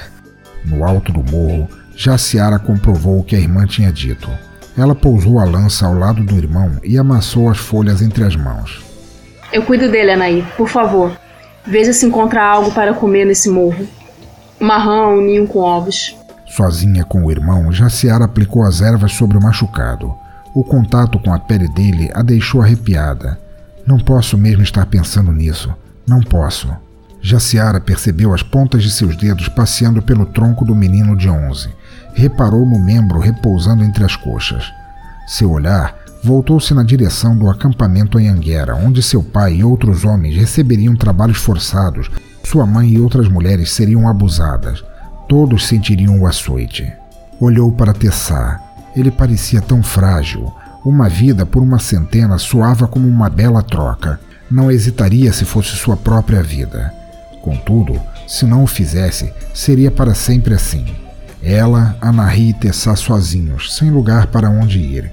[0.65, 4.29] No alto do morro, Jaciara comprovou o que a irmã tinha dito.
[4.77, 8.85] Ela pousou a lança ao lado do irmão e amassou as folhas entre as mãos.
[9.53, 10.45] Eu cuido dele, Anaí.
[10.57, 11.17] Por favor.
[11.65, 13.87] Veja se encontra algo para comer nesse morro.
[14.59, 16.17] Uma rã, um ninho com ovos.
[16.45, 20.13] Sozinha com o irmão, Jaciara aplicou as ervas sobre o machucado.
[20.53, 23.46] O contato com a pele dele a deixou arrepiada.
[23.87, 25.73] Não posso mesmo estar pensando nisso.
[26.07, 26.69] Não posso.
[27.23, 31.69] Jaciara percebeu as pontas de seus dedos passeando pelo tronco do menino de onze.
[32.15, 34.65] Reparou no membro repousando entre as coxas.
[35.27, 40.97] Seu olhar voltou-se na direção do acampamento Anhanguera, onde seu pai e outros homens receberiam
[40.97, 42.11] trabalhos forçados,
[42.45, 44.85] sua mãe e outras mulheres seriam abusadas.
[45.29, 46.93] Todos sentiriam o açoite.
[47.41, 48.61] Olhou para Tessá.
[48.95, 50.53] Ele parecia tão frágil.
[50.87, 54.21] Uma vida por uma centena soava como uma bela troca.
[54.49, 56.95] Não hesitaria se fosse sua própria vida.
[57.43, 60.87] Contudo, se não o fizesse, seria para sempre assim.
[61.43, 65.11] Ela, Anahi e Tessá sozinhos, sem lugar para onde ir,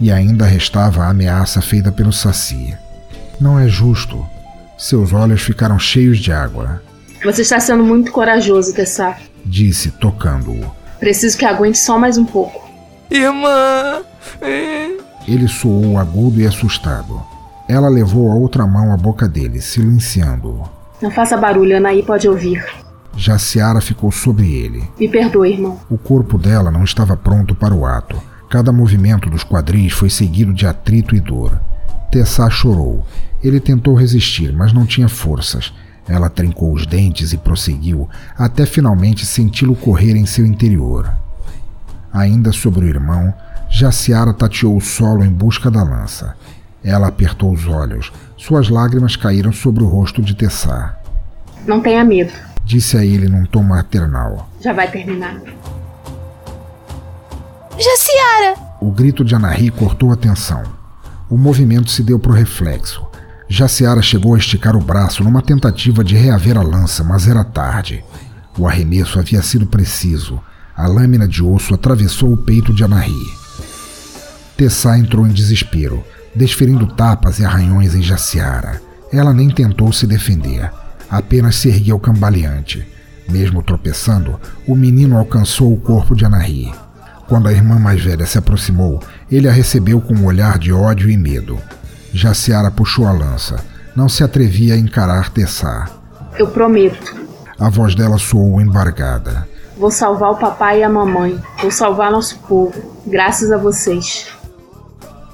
[0.00, 2.74] e ainda restava a ameaça feita pelo Saci.
[3.38, 4.26] Não é justo.
[4.78, 6.82] Seus olhos ficaram cheios de água.
[7.22, 9.18] Você está sendo muito corajoso, Tessá.
[9.44, 10.74] Disse, tocando-o.
[10.98, 12.70] Preciso que aguente só mais um pouco.
[13.10, 14.00] Irmã!
[15.30, 17.22] Ele soou agudo e assustado.
[17.68, 20.68] Ela levou a outra mão à boca dele, silenciando-o.
[21.00, 22.60] Não faça barulho, Anaí pode ouvir.
[23.16, 24.82] Jaciara ficou sobre ele.
[24.98, 25.78] Me perdoe, irmão.
[25.88, 28.20] O corpo dela não estava pronto para o ato.
[28.50, 31.60] Cada movimento dos quadris foi seguido de atrito e dor.
[32.10, 33.06] Tessá chorou.
[33.40, 35.72] Ele tentou resistir, mas não tinha forças.
[36.08, 41.08] Ela trincou os dentes e prosseguiu, até finalmente senti-lo correr em seu interior.
[42.12, 43.32] Ainda sobre o irmão,
[43.70, 46.36] Jaciara tateou o solo em busca da lança.
[46.82, 48.12] Ela apertou os olhos.
[48.36, 50.98] Suas lágrimas caíram sobre o rosto de Tessá.
[51.66, 52.32] Não tenha medo.
[52.64, 54.50] Disse a ele num tom maternal.
[54.60, 55.40] Já vai terminar.
[57.78, 58.54] Jaciara!
[58.80, 60.62] O grito de Anahi cortou a tensão.
[61.28, 63.06] O movimento se deu por reflexo.
[63.48, 68.04] Jaciara chegou a esticar o braço numa tentativa de reaver a lança, mas era tarde.
[68.58, 70.40] O arremesso havia sido preciso.
[70.76, 73.39] A lâmina de osso atravessou o peito de Anahi.
[74.60, 78.82] Tessá entrou em desespero, desferindo tapas e arranhões em Jaciara.
[79.10, 80.70] Ela nem tentou se defender,
[81.08, 82.86] apenas se ergueu cambaleante.
[83.26, 86.70] Mesmo tropeçando, o menino alcançou o corpo de Anahi.
[87.26, 89.00] Quando a irmã mais velha se aproximou,
[89.32, 91.58] ele a recebeu com um olhar de ódio e medo.
[92.12, 93.64] Jaciara puxou a lança.
[93.96, 95.88] Não se atrevia a encarar Tessá.
[96.38, 97.16] Eu prometo.
[97.58, 99.48] A voz dela soou embargada.
[99.78, 101.40] Vou salvar o papai e a mamãe.
[101.62, 103.00] Vou salvar nosso povo.
[103.06, 104.38] Graças a vocês.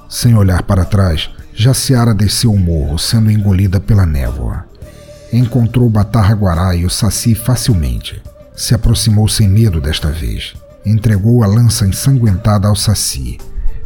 [0.09, 4.63] Sem olhar para trás, Jaciara desceu o morro, sendo engolida pela névoa.
[5.33, 8.21] Encontrou Batarra Guará e o Saci facilmente.
[8.55, 10.53] Se aproximou sem medo desta vez.
[10.85, 13.37] Entregou a lança ensanguentada ao Saci.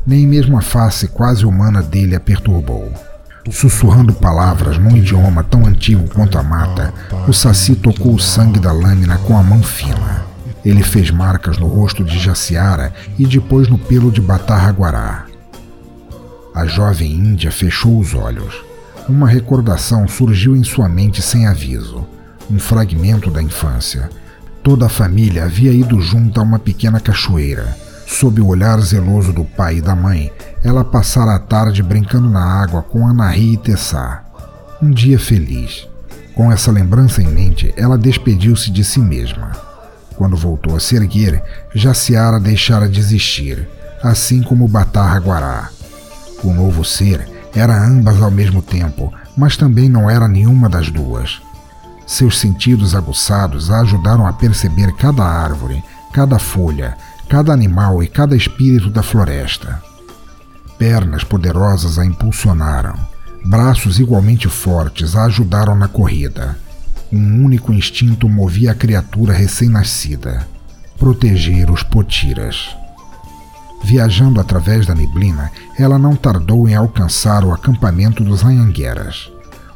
[0.06, 2.92] Nem mesmo a face quase humana dele a perturbou.
[3.50, 6.94] Sussurrando palavras num idioma tão antigo quanto a mata,
[7.28, 10.26] o Saci tocou o sangue da lâmina com a mão fina.
[10.64, 15.31] Ele fez marcas no rosto de Jaciara e depois no pelo de Batarra Guará.
[16.54, 18.54] A jovem índia fechou os olhos.
[19.08, 22.06] Uma recordação surgiu em sua mente sem aviso.
[22.50, 24.10] Um fragmento da infância.
[24.62, 27.76] Toda a família havia ido junto a uma pequena cachoeira.
[28.06, 30.30] Sob o olhar zeloso do pai e da mãe,
[30.62, 34.26] ela passara a tarde brincando na água com Anahi e Tessá.
[34.82, 35.88] Um dia feliz.
[36.36, 39.52] Com essa lembrança em mente, ela despediu-se de si mesma.
[40.18, 41.42] Quando voltou a se erguer,
[41.74, 43.68] Jaciara deixara de existir,
[44.04, 45.70] assim como Batarra Guará.
[46.44, 51.42] O novo ser era ambas ao mesmo tempo, mas também não era nenhuma das duas.
[52.08, 56.98] Seus sentidos aguçados a ajudaram a perceber cada árvore, cada folha,
[57.30, 59.82] cada animal e cada espírito da floresta.
[60.78, 62.96] Pernas poderosas a impulsionaram,
[63.46, 66.58] braços igualmente fortes a ajudaram na corrida.
[67.12, 70.48] Um único instinto movia a criatura recém-nascida:
[70.98, 72.76] proteger os potiras.
[73.84, 79.32] Viajando através da neblina, ela não tardou em alcançar o acampamento dos anhangueras.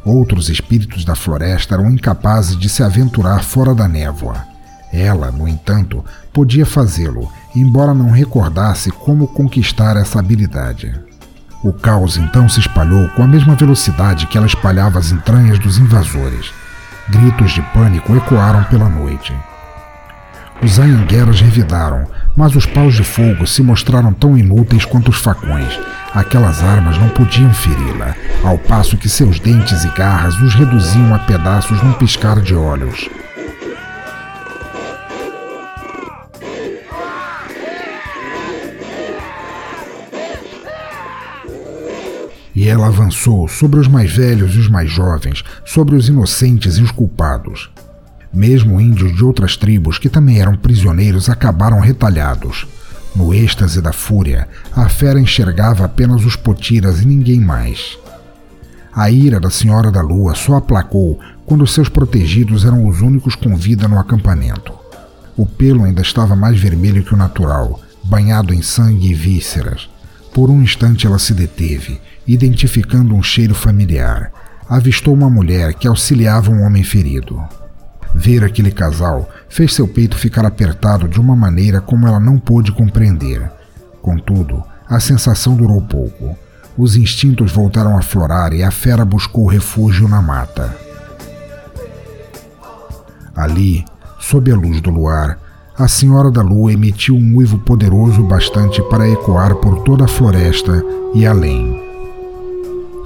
[0.05, 4.45] Outros espíritos da floresta eram incapazes de se aventurar fora da névoa.
[4.93, 10.93] Ela, no entanto, podia fazê-lo, embora não recordasse como conquistar essa habilidade.
[11.63, 15.79] O caos então se espalhou com a mesma velocidade que ela espalhava as entranhas dos
[15.79, 16.53] invasores.
[17.09, 19.33] Gritos de pânico ecoaram pela noite.
[20.63, 25.79] Os anhangueras revidaram, mas os paus de fogo se mostraram tão inúteis quanto os facões.
[26.13, 31.19] Aquelas armas não podiam feri-la, ao passo que seus dentes e garras os reduziam a
[31.19, 33.09] pedaços num piscar de olhos.
[42.55, 46.81] E ela avançou sobre os mais velhos e os mais jovens, sobre os inocentes e
[46.81, 47.69] os culpados.
[48.35, 52.67] Mesmo índios de outras tribos que também eram prisioneiros acabaram retalhados.
[53.15, 54.45] No êxtase da fúria,
[54.75, 57.97] a fera enxergava apenas os potiras e ninguém mais.
[58.93, 63.55] A ira da Senhora da Lua só aplacou quando seus protegidos eram os únicos com
[63.55, 64.73] vida no acampamento.
[65.37, 69.89] O pelo ainda estava mais vermelho que o natural, banhado em sangue e vísceras.
[70.33, 74.29] Por um instante ela se deteve, identificando um cheiro familiar.
[74.69, 77.41] Avistou uma mulher que auxiliava um homem ferido.
[78.15, 82.71] Ver aquele casal fez seu peito ficar apertado de uma maneira como ela não pôde
[82.71, 83.51] compreender.
[84.01, 86.35] Contudo, a sensação durou pouco.
[86.77, 90.75] Os instintos voltaram a florar e a fera buscou refúgio na mata.
[93.35, 93.83] Ali,
[94.19, 95.37] sob a luz do luar,
[95.77, 100.81] a Senhora da Lua emitiu um uivo poderoso bastante para ecoar por toda a floresta
[101.13, 101.83] e além.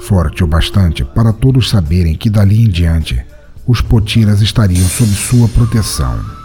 [0.01, 3.25] Forte o bastante para todos saberem que dali em diante
[3.69, 6.38] os potiras estariam sob sua proteção.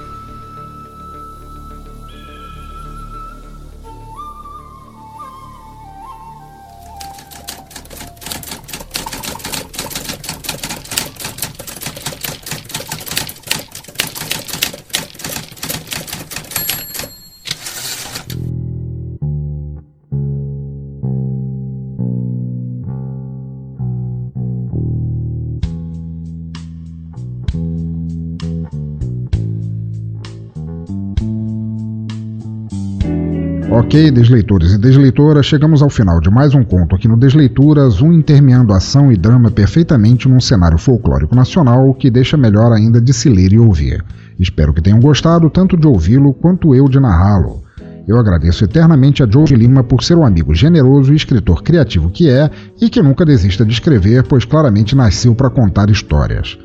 [33.95, 38.13] Ok, desleitores e desleitoras, chegamos ao final de mais um conto aqui no Desleituras, um
[38.13, 43.29] intermeando ação e drama perfeitamente num cenário folclórico nacional que deixa melhor ainda de se
[43.29, 44.05] ler e ouvir.
[44.37, 47.63] Espero que tenham gostado tanto de ouvi-lo quanto eu de narrá-lo.
[48.05, 52.29] Eu agradeço eternamente a Joe Lima por ser um amigo generoso e escritor criativo que
[52.29, 52.51] é
[52.83, 56.59] e que nunca desista de escrever, pois claramente nasceu para contar histórias.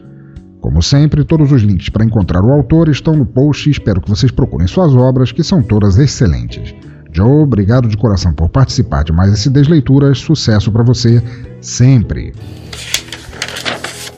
[0.60, 4.10] Como sempre, todos os links para encontrar o autor estão no post e espero que
[4.10, 6.74] vocês procurem suas obras, que são todas excelentes.
[7.12, 10.20] Joe, obrigado de coração por participar de mais esse Desleituras.
[10.20, 11.22] Sucesso para você
[11.62, 12.34] sempre.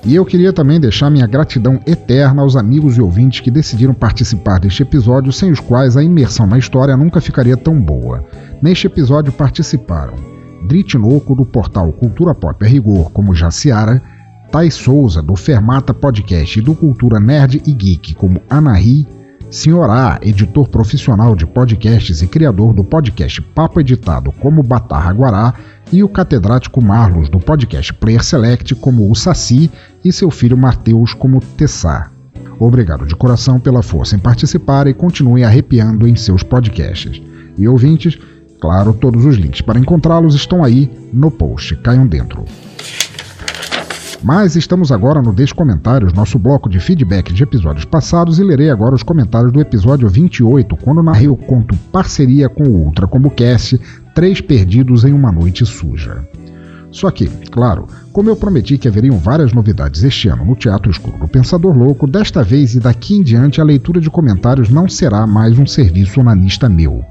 [0.03, 4.59] E eu queria também deixar minha gratidão eterna aos amigos e ouvintes que decidiram participar
[4.59, 8.23] deste episódio, sem os quais a imersão na história nunca ficaria tão boa.
[8.61, 10.15] Neste episódio participaram
[10.67, 14.01] Drit Noco, do portal Cultura Pop a Rigor, como Jaciara,
[14.51, 19.05] Thais Souza, do Fermata Podcast e do Cultura Nerd e Geek, como Anahi,
[19.51, 25.53] Senhor A, editor profissional de podcasts e criador do podcast Papo Editado como Batarra Guará,
[25.91, 29.69] e o catedrático Marlos do podcast Player Select como o Saci
[30.05, 32.09] e seu filho Mateus como Tessá.
[32.57, 37.21] Obrigado de coração pela força em participar e continue arrepiando em seus podcasts.
[37.57, 38.17] E ouvintes,
[38.61, 41.75] claro, todos os links para encontrá-los estão aí no post.
[41.75, 42.45] Caiam dentro.
[44.23, 48.93] Mas estamos agora no Descomentários, nosso bloco de feedback de episódios passados, e lerei agora
[48.93, 53.81] os comentários do episódio 28, quando narrei o conto Parceria com o Ultra como cast,
[54.13, 56.23] Três Perdidos em uma Noite Suja.
[56.91, 61.17] Só que, claro, como eu prometi que haveriam várias novidades este ano no Teatro Escuro
[61.17, 65.25] do Pensador Louco, desta vez e daqui em diante a leitura de comentários não será
[65.25, 67.03] mais um serviço onanista meu.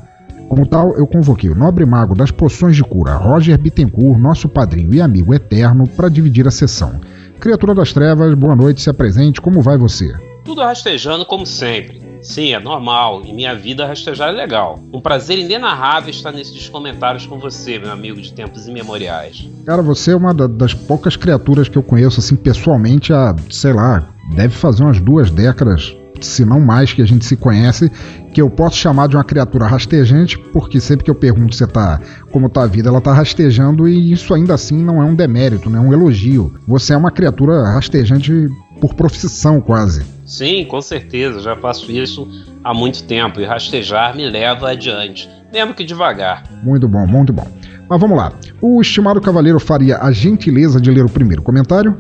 [0.51, 4.93] Como tal, eu convoquei o nobre mago das poções de cura, Roger Bittencourt, nosso padrinho
[4.93, 7.01] e amigo eterno, para dividir a sessão.
[7.39, 10.13] Criatura das Trevas, boa noite, se apresente, como vai você?
[10.45, 12.03] Tudo rastejando como sempre.
[12.21, 14.81] Sim, é normal, e minha vida rastejar é legal.
[14.93, 19.49] Um prazer inenarrável estar nesses comentários com você, meu amigo de tempos imemoriais.
[19.65, 24.11] Cara, você é uma das poucas criaturas que eu conheço, assim, pessoalmente, há, sei lá,
[24.35, 27.91] deve fazer umas duas décadas, se não mais, que a gente se conhece,
[28.33, 32.01] que eu posso chamar de uma criatura rastejante, porque sempre que eu pergunto se tá,
[32.31, 35.69] como tá a vida, ela tá rastejando e isso ainda assim não é um demérito,
[35.69, 36.55] não é um elogio.
[36.67, 38.49] Você é uma criatura rastejante
[38.81, 40.05] por profissão quase.
[40.25, 42.27] Sim, com certeza, já faço isso
[42.63, 46.45] há muito tempo e rastejar me leva adiante, mesmo que devagar.
[46.63, 47.47] Muito bom, muito bom.
[47.89, 48.33] Mas vamos lá.
[48.61, 51.97] O estimado cavaleiro faria a gentileza de ler o primeiro comentário?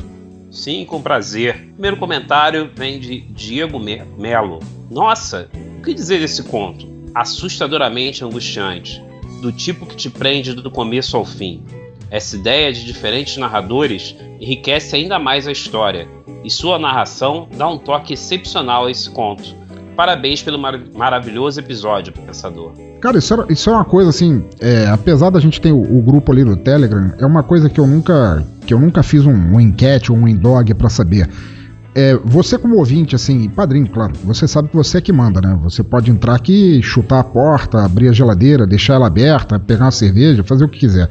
[0.50, 1.70] Sim, com prazer.
[1.72, 4.58] Primeiro comentário vem de Diego Melo.
[4.90, 6.88] Nossa, o que dizer desse conto?
[7.14, 9.02] Assustadoramente angustiante,
[9.40, 11.62] do tipo que te prende do começo ao fim.
[12.10, 16.08] Essa ideia de diferentes narradores enriquece ainda mais a história,
[16.42, 19.54] e sua narração dá um toque excepcional a esse conto.
[19.94, 22.72] Parabéns pelo mar maravilhoso episódio, Pensador.
[23.00, 26.02] Cara, isso, era, isso é uma coisa assim, é, apesar da gente ter o, o,
[26.02, 29.32] grupo ali do Telegram, é uma coisa que eu nunca que eu nunca fiz um,
[29.32, 31.28] um enquete ou um endog para saber.
[31.92, 35.58] É, você como ouvinte, assim, padrinho, claro, você sabe que você é que manda, né?
[35.64, 39.90] Você pode entrar aqui, chutar a porta, abrir a geladeira, deixar ela aberta, pegar uma
[39.90, 41.10] cerveja, fazer o que quiser.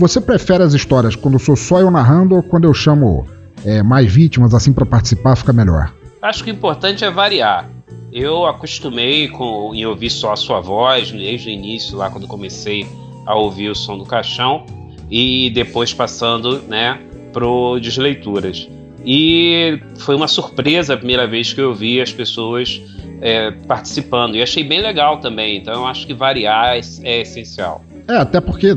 [0.00, 3.24] Você prefere as histórias quando sou só eu narrando ou quando eu chamo
[3.64, 5.94] é, mais vítimas assim para participar, fica melhor?
[6.20, 7.70] Acho que o importante é variar.
[8.12, 12.84] Eu acostumei com, em ouvir só a sua voz desde o início, lá quando comecei
[13.24, 14.66] a ouvir o som do caixão,
[15.10, 17.00] e depois passando né,
[17.32, 18.68] pro Desleituras.
[19.04, 22.82] E foi uma surpresa a primeira vez que eu vi as pessoas
[23.20, 24.34] é, participando.
[24.34, 25.58] E achei bem legal também.
[25.58, 27.84] Então eu acho que variar é, é essencial.
[28.08, 28.76] É, até porque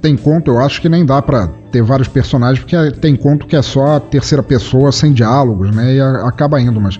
[0.00, 3.54] tem conto, eu acho que nem dá para ter vários personagens, porque tem conto que
[3.54, 5.94] é só a terceira pessoa sem diálogos, né?
[5.94, 6.98] E acaba indo, mas.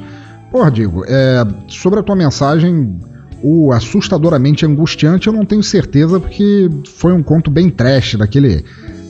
[0.50, 2.98] Porra, Diego, é, sobre a tua mensagem,
[3.42, 8.64] o assustadoramente angustiante, eu não tenho certeza, porque foi um conto bem trash, daquele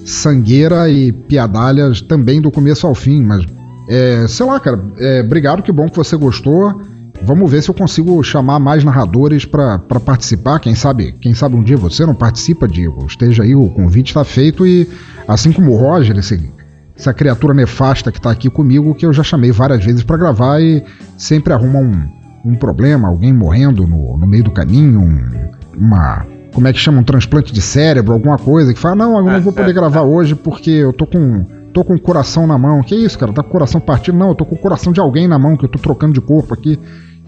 [0.05, 3.45] sangueira e piadalhas também do começo ao fim, mas
[3.93, 6.81] É, sei lá, cara, é, obrigado, que bom que você gostou.
[7.25, 10.61] Vamos ver se eu consigo chamar mais narradores para participar.
[10.61, 13.05] Quem sabe, quem sabe um dia você não participa, Diego.
[13.05, 14.89] Esteja aí, o convite está feito e
[15.27, 16.53] assim como o Roger, esse,
[16.97, 20.63] essa criatura nefasta que está aqui comigo, que eu já chamei várias vezes para gravar
[20.63, 20.85] e
[21.19, 22.09] sempre arruma um,
[22.45, 27.01] um problema, alguém morrendo no, no meio do caminho, um, uma como é que chama
[27.01, 30.35] um transplante de cérebro, alguma coisa que fala não, eu não vou poder gravar hoje
[30.35, 32.83] porque eu tô com tô com o coração na mão.
[32.83, 33.33] Que isso, cara?
[33.33, 34.19] Tá com o coração partido?
[34.19, 36.21] Não, eu tô com o coração de alguém na mão que eu tô trocando de
[36.21, 36.79] corpo aqui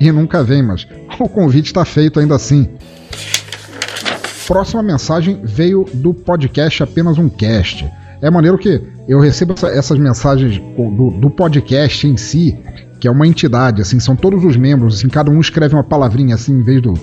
[0.00, 0.86] e nunca vem, mas
[1.18, 2.68] o convite está feito ainda assim.
[4.46, 7.88] Próxima mensagem veio do podcast Apenas um Cast.
[8.20, 12.58] É maneiro que eu recebo essa, essas mensagens do, do, podcast em si,
[13.02, 16.36] que é uma entidade, assim, são todos os membros, assim, cada um escreve uma palavrinha
[16.36, 16.94] assim, em vez do,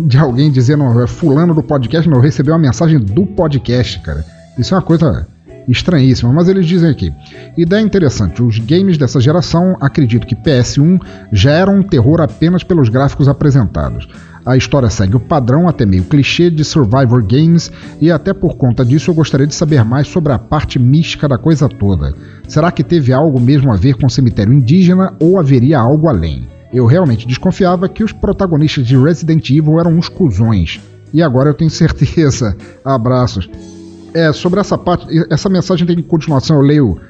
[0.00, 4.24] de alguém dizendo é fulano do podcast, não, eu recebi uma mensagem do podcast, cara.
[4.56, 5.28] Isso é uma coisa
[5.68, 7.12] estranhíssima, mas eles dizem aqui:
[7.58, 10.98] ideia interessante, os games dessa geração, acredito que PS1
[11.30, 14.08] já eram um terror apenas pelos gráficos apresentados.
[14.44, 17.70] A história segue o padrão, até meio clichê, de Survivor Games,
[18.00, 21.38] e até por conta disso eu gostaria de saber mais sobre a parte mística da
[21.38, 22.14] coisa toda.
[22.46, 26.46] Será que teve algo mesmo a ver com o cemitério indígena ou haveria algo além?
[26.72, 30.80] Eu realmente desconfiava que os protagonistas de Resident Evil eram uns cuzões.
[31.12, 32.56] E agora eu tenho certeza.
[32.84, 33.48] Abraços
[34.14, 37.00] é, sobre essa parte, essa mensagem tem continuação, eu leio,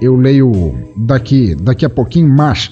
[0.00, 2.70] eu leio daqui, daqui a pouquinho, mas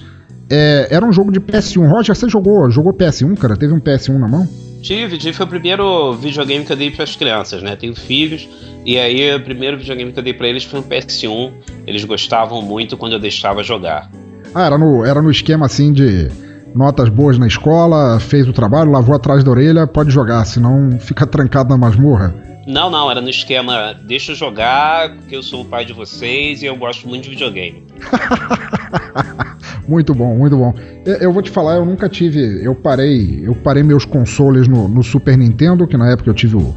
[0.53, 1.89] é, era um jogo de PS1.
[1.89, 3.57] Roger, você jogou, jogou PS1, cara?
[3.57, 4.47] Teve um PS1 na mão?
[4.83, 7.75] Tive, tive, foi o primeiro videogame que eu dei para as crianças, né?
[7.75, 8.47] Tenho filhos,
[8.85, 11.53] e aí o primeiro videogame que eu dei para eles foi um PS1.
[11.87, 14.11] Eles gostavam muito quando eu deixava jogar.
[14.53, 16.29] Ah, era no, era no esquema assim de
[16.75, 21.25] notas boas na escola, fez o trabalho, lavou atrás da orelha, pode jogar, senão fica
[21.25, 22.35] trancado na masmorra.
[22.67, 26.61] Não, não, era no esquema, deixa eu jogar, porque eu sou o pai de vocês
[26.61, 27.83] e eu gosto muito de videogame.
[29.87, 30.73] muito bom, muito bom.
[31.05, 32.63] Eu vou te falar, eu nunca tive.
[32.63, 33.43] Eu parei.
[33.43, 36.75] Eu parei meus consoles no, no Super Nintendo, que na época eu tive o,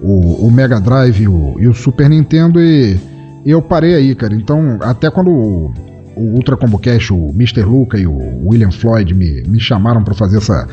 [0.00, 2.98] o, o Mega Drive e o, e o, Super Nintendo, e,
[3.44, 4.34] e, eu parei aí, cara.
[4.34, 5.72] Então, até quando o,
[6.16, 7.62] o Ultra Combo Cash, o Mr.
[7.62, 10.68] Luca e o William Floyd me, me chamaram para fazer essa,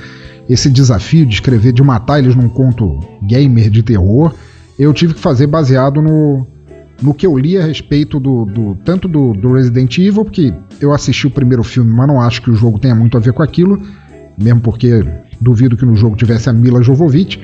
[0.49, 4.33] esse desafio de escrever, de matar eles num conto gamer de terror
[4.79, 6.47] eu tive que fazer baseado no,
[7.01, 10.93] no que eu li a respeito do, do tanto do, do, Resident Evil, porque eu
[10.93, 13.41] assisti o primeiro filme, mas não acho que o jogo tenha muito a ver com
[13.41, 13.81] aquilo,
[14.37, 15.03] mesmo porque
[15.39, 17.39] duvido que no jogo tivesse a Mila Jovovich,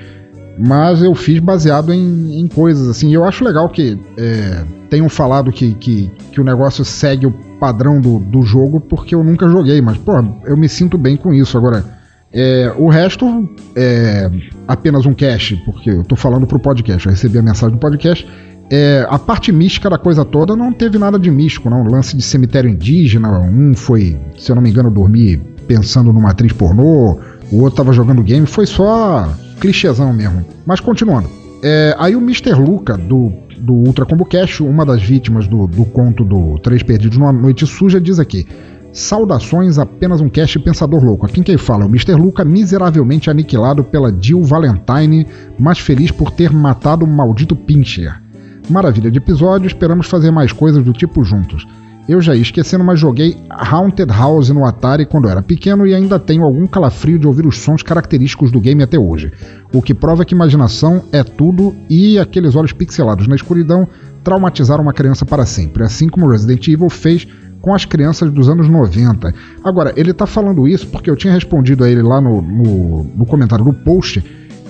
[0.57, 3.13] mas eu fiz baseado em, em coisas assim.
[3.13, 7.99] Eu acho legal que é, tenham falado que, que, que, o negócio segue o padrão
[7.99, 10.13] do, do jogo, porque eu nunca joguei, mas pô,
[10.45, 11.57] eu me sinto bem com isso.
[11.57, 11.83] Agora,
[12.31, 14.29] é, o resto é
[14.67, 18.27] apenas um cache, porque eu tô falando pro podcast, eu recebi a mensagem do podcast.
[18.69, 21.83] É, a parte mística da coisa toda não teve nada de místico, não.
[21.83, 26.53] Lance de cemitério indígena, um foi, se eu não me engano, dormir pensando numa atriz
[26.53, 27.19] pornô,
[27.51, 30.45] o outro tava jogando game, foi só clichêzão mesmo.
[30.65, 31.29] Mas continuando.
[31.63, 32.53] É, aí o Mr.
[32.53, 37.17] Luca, do, do Ultra Combo Cash, uma das vítimas do, do conto do Três Perdidos
[37.17, 38.47] numa Noite Suja, diz aqui:
[38.91, 41.25] Saudações, apenas um cast pensador louco.
[41.25, 42.13] Aqui quem fala é o Mr.
[42.13, 48.24] Luca, miseravelmente aniquilado pela Jill Valentine, mas feliz por ter matado o maldito Pincher.
[48.69, 51.67] Maravilha de episódio, esperamos fazer mais coisas do tipo juntos.
[52.07, 56.19] Eu já ia esquecendo, mas joguei Haunted House no Atari quando era pequeno e ainda
[56.19, 59.31] tenho algum calafrio de ouvir os sons característicos do game até hoje.
[59.73, 63.87] O que prova que imaginação é tudo e aqueles olhos pixelados na escuridão
[64.23, 67.27] traumatizaram uma criança para sempre, assim como Resident Evil fez
[67.61, 69.33] com as crianças dos anos 90.
[69.63, 73.25] Agora, ele tá falando isso porque eu tinha respondido a ele lá no, no, no
[73.25, 74.23] comentário do post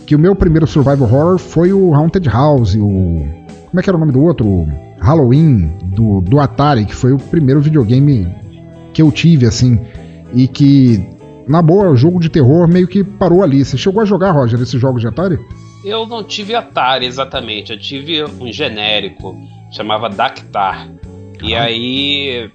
[0.05, 3.44] que o meu primeiro survival horror foi o Haunted House, o.
[3.75, 4.65] Como é que era o nome do outro?
[5.01, 8.25] Halloween, do, do Atari, que foi o primeiro videogame
[8.93, 9.77] que eu tive, assim.
[10.33, 11.05] E que,
[11.45, 13.65] na boa, o jogo de terror meio que parou ali.
[13.65, 15.37] Você chegou a jogar, Roger, esses jogos de Atari?
[15.83, 19.37] Eu não tive Atari exatamente, eu tive um genérico,
[19.69, 20.87] chamava Dactar.
[21.43, 22.49] E aí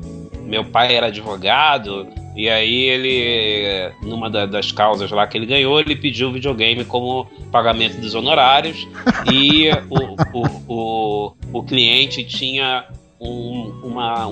[0.47, 5.81] meu pai era advogado, e aí ele, numa da, das causas lá que ele ganhou,
[5.81, 8.87] ele pediu o videogame como pagamento dos honorários
[9.33, 12.85] e o, o, o, o cliente tinha
[13.21, 14.27] um, uma,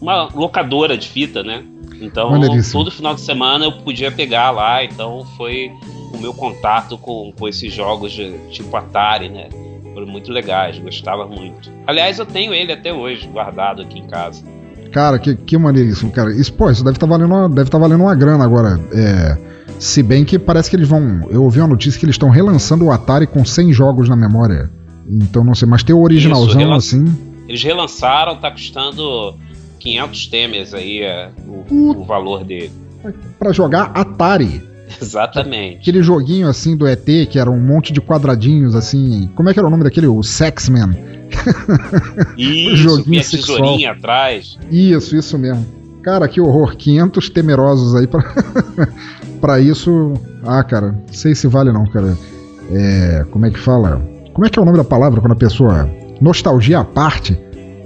[0.00, 1.64] uma locadora de fita, né?
[2.00, 2.30] Então,
[2.72, 5.70] todo final de semana eu podia pegar lá, então foi
[6.14, 9.48] o meu contato com, com esses jogos de, tipo Atari, né?
[9.92, 11.70] Foram muito legais, gostava muito.
[11.86, 14.44] Aliás, eu tenho ele até hoje, guardado aqui em casa.
[14.90, 16.34] Cara, que, que maneiríssimo, cara.
[16.34, 18.80] Isso, pô, isso deve estar tá valendo, uma, deve tá valendo uma grana agora.
[18.92, 19.38] É,
[19.78, 21.28] se bem que parece que eles vão.
[21.30, 24.70] Eu ouvi uma notícia que eles estão relançando o Atari com 100 jogos na memória.
[25.08, 27.18] Então não sei, mas tem o originalzão Isso, assim.
[27.48, 29.36] Eles relançaram, tá custando
[29.80, 32.70] 500 temers aí é, o, o valor dele.
[33.38, 34.69] Para jogar Atari.
[35.00, 35.78] Exatamente.
[35.78, 39.30] Aquele joguinho assim do ET, que era um monte de quadradinhos assim.
[39.34, 40.06] Como é que era o nome daquele?
[40.06, 40.96] O Sexman.
[42.36, 43.58] Isso, joguinho sexual.
[43.58, 44.58] tesourinha atrás.
[44.70, 45.64] Isso, isso mesmo.
[46.02, 46.76] Cara, que horror.
[46.76, 48.22] 500 temerosos aí pra,
[49.40, 50.14] pra isso.
[50.44, 52.16] Ah, cara, não sei se vale não, cara.
[52.72, 54.00] É, como é que fala?
[54.32, 55.88] Como é que é o nome da palavra quando a pessoa.
[56.20, 57.38] Nostalgia à parte.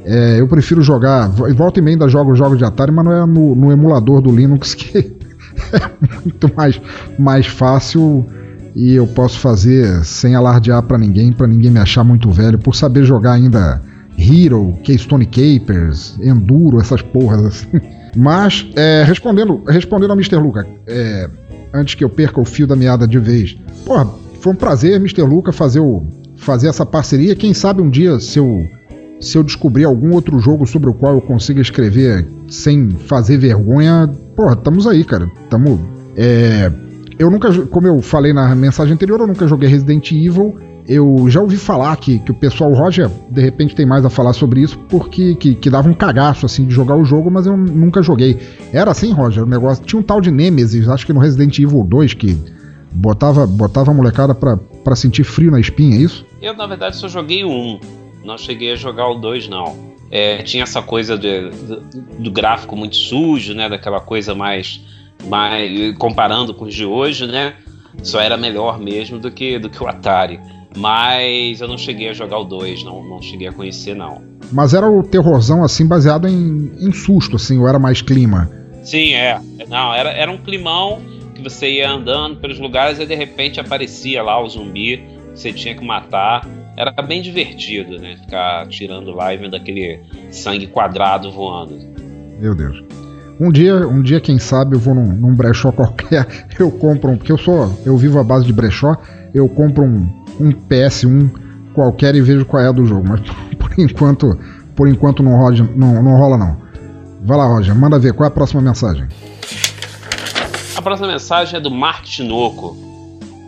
[0.05, 1.28] É, eu prefiro jogar.
[1.28, 4.30] Volta e meia ainda jogo jogos de Atari, mas não é no, no emulador do
[4.30, 5.13] Linux que
[5.72, 5.90] é
[6.24, 6.80] muito mais,
[7.18, 8.26] mais fácil
[8.74, 12.74] e eu posso fazer sem alardear para ninguém, para ninguém me achar muito velho, por
[12.74, 13.80] saber jogar ainda
[14.18, 17.68] Hero, Keystone Capers, Enduro, essas porras assim.
[18.16, 20.36] Mas, é, respondendo, respondendo ao Mr.
[20.36, 21.28] Luca, é,
[21.72, 24.09] antes que eu perca o fio da meada de vez, porra,
[24.40, 25.22] foi um prazer, Mr.
[25.22, 26.05] Luca, fazer, o,
[26.36, 27.34] fazer essa parceria.
[27.34, 28.68] Quem sabe um dia, se eu,
[29.24, 34.10] se eu descobrir algum outro jogo sobre o qual eu consiga escrever sem fazer vergonha,
[34.36, 35.30] porra, estamos aí, cara.
[35.48, 35.80] Tamo.
[36.16, 36.70] É,
[37.18, 40.56] eu nunca, como eu falei na mensagem anterior, eu nunca joguei Resident Evil.
[40.86, 44.34] Eu já ouvi falar que, que o pessoal, Roger, de repente tem mais a falar
[44.34, 47.56] sobre isso, porque que, que dava um cagaço assim de jogar o jogo, mas eu
[47.56, 48.38] nunca joguei.
[48.70, 49.82] Era assim, Roger, o negócio.
[49.82, 52.36] Tinha um tal de Nemesis, acho que no Resident Evil 2, que
[52.92, 56.26] botava, botava a molecada pra, pra sentir frio na espinha, é isso?
[56.42, 57.80] Eu, na verdade, só joguei um.
[58.24, 59.94] Não cheguei a jogar o 2, não.
[60.10, 61.80] É, tinha essa coisa de, do,
[62.18, 63.68] do gráfico muito sujo, né?
[63.68, 64.80] Daquela coisa mais
[65.26, 67.54] mas comparando com os de hoje, né?
[68.02, 70.40] Só era melhor mesmo do que, do que o Atari.
[70.76, 74.22] Mas eu não cheguei a jogar o 2, não, não cheguei a conhecer, não.
[74.52, 78.50] Mas era o terrorzão, assim, baseado em, em susto, assim, ou era mais clima?
[78.82, 79.40] Sim, é.
[79.68, 81.00] Não, era, era um climão
[81.34, 84.98] que você ia andando pelos lugares e de repente aparecia lá o zumbi
[85.32, 86.46] que você tinha que matar.
[86.76, 88.16] Era bem divertido, né?
[88.16, 90.00] Ficar tirando lá e vendo aquele
[90.30, 91.78] sangue quadrado voando.
[92.40, 92.82] Meu Deus.
[93.38, 96.26] Um dia, um dia, quem sabe, eu vou num, num brechó qualquer,
[96.58, 98.96] eu compro um, porque eu sou, eu vivo à base de brechó,
[99.34, 100.08] eu compro um,
[100.40, 101.30] um PS1
[101.74, 103.08] qualquer e vejo qual é a do jogo.
[103.08, 103.20] Mas
[103.58, 104.38] por enquanto,
[104.76, 106.64] por enquanto não rola, não, não rola não.
[107.22, 109.08] Vai lá, Roger, manda ver qual é a próxima mensagem.
[110.76, 112.76] A próxima mensagem é do Mark Tinoco.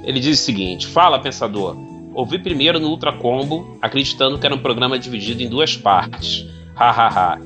[0.03, 1.86] Ele diz o seguinte: Fala, pensador.
[2.17, 6.47] Ouvi primeiro no Ultra Combo, acreditando que era um programa dividido em duas partes.
[6.75, 7.39] Hahaha.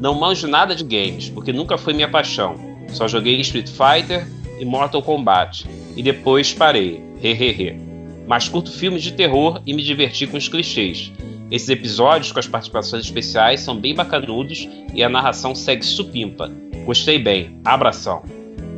[0.00, 2.54] Não manjo nada de games, porque nunca foi minha paixão.
[2.88, 4.26] Só joguei Street Fighter
[4.58, 5.66] e Mortal Kombat.
[5.94, 7.04] E depois parei.
[7.22, 7.78] Hehehe.
[8.26, 11.12] Mas curto filmes de terror e me diverti com os clichês.
[11.50, 16.50] Esses episódios com as participações especiais são bem bacanudos e a narração segue supimpa.
[16.86, 17.60] Gostei bem.
[17.62, 18.22] Abração.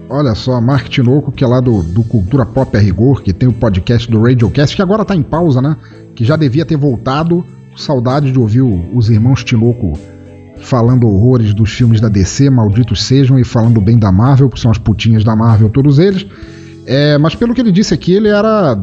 [0.09, 3.49] Olha só, Mark Tinoco, que é lá do, do Cultura Pop a Rigor, que tem
[3.49, 5.77] o podcast do Radiocast, que agora tá em pausa, né?
[6.15, 7.45] Que já devia ter voltado.
[7.77, 9.99] Saudade de ouvir os irmãos Tinoco
[10.59, 14.71] falando horrores dos filmes da DC, malditos sejam, e falando bem da Marvel, que são
[14.71, 16.27] as putinhas da Marvel, todos eles.
[16.87, 18.79] É, mas pelo que ele disse aqui, ele era.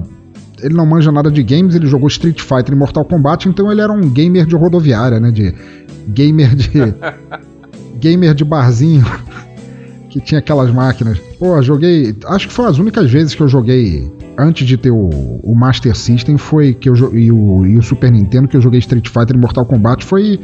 [0.61, 3.82] Ele não manja nada de games, ele jogou Street Fighter e Mortal Kombat, então ele
[3.82, 5.32] era um gamer de rodoviária, né?
[5.32, 5.53] De.
[6.07, 6.69] Gamer de.
[7.99, 9.05] gamer de barzinho.
[10.14, 11.18] Que tinha aquelas máquinas.
[11.39, 12.16] Pô, joguei.
[12.28, 14.11] Acho que foi as únicas vezes que eu joguei.
[14.38, 15.09] Antes de ter o,
[15.43, 18.80] o Master System, foi que eu e o, e o Super Nintendo, que eu joguei
[18.80, 20.39] Street Fighter e Mortal Kombat, foi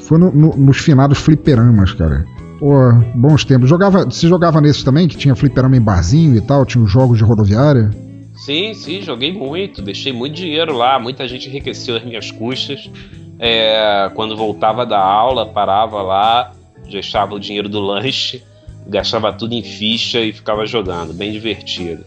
[0.00, 2.24] foi no, no, nos finados fliperamas, cara.
[2.58, 2.74] Pô,
[3.14, 3.68] bons tempos.
[3.68, 7.18] Jogava, você jogava nesses também, que tinha fliperama em barzinho e tal, tinha os jogos
[7.18, 7.90] de rodoviária?
[8.34, 9.82] Sim, sim, joguei muito.
[9.82, 12.90] Deixei muito dinheiro lá, muita gente enriqueceu as minhas custas.
[13.38, 16.52] É, quando voltava da aula, parava lá,
[16.90, 18.42] deixava o dinheiro do lanche,
[18.88, 21.12] gastava tudo em ficha e ficava jogando.
[21.12, 22.04] Bem divertido.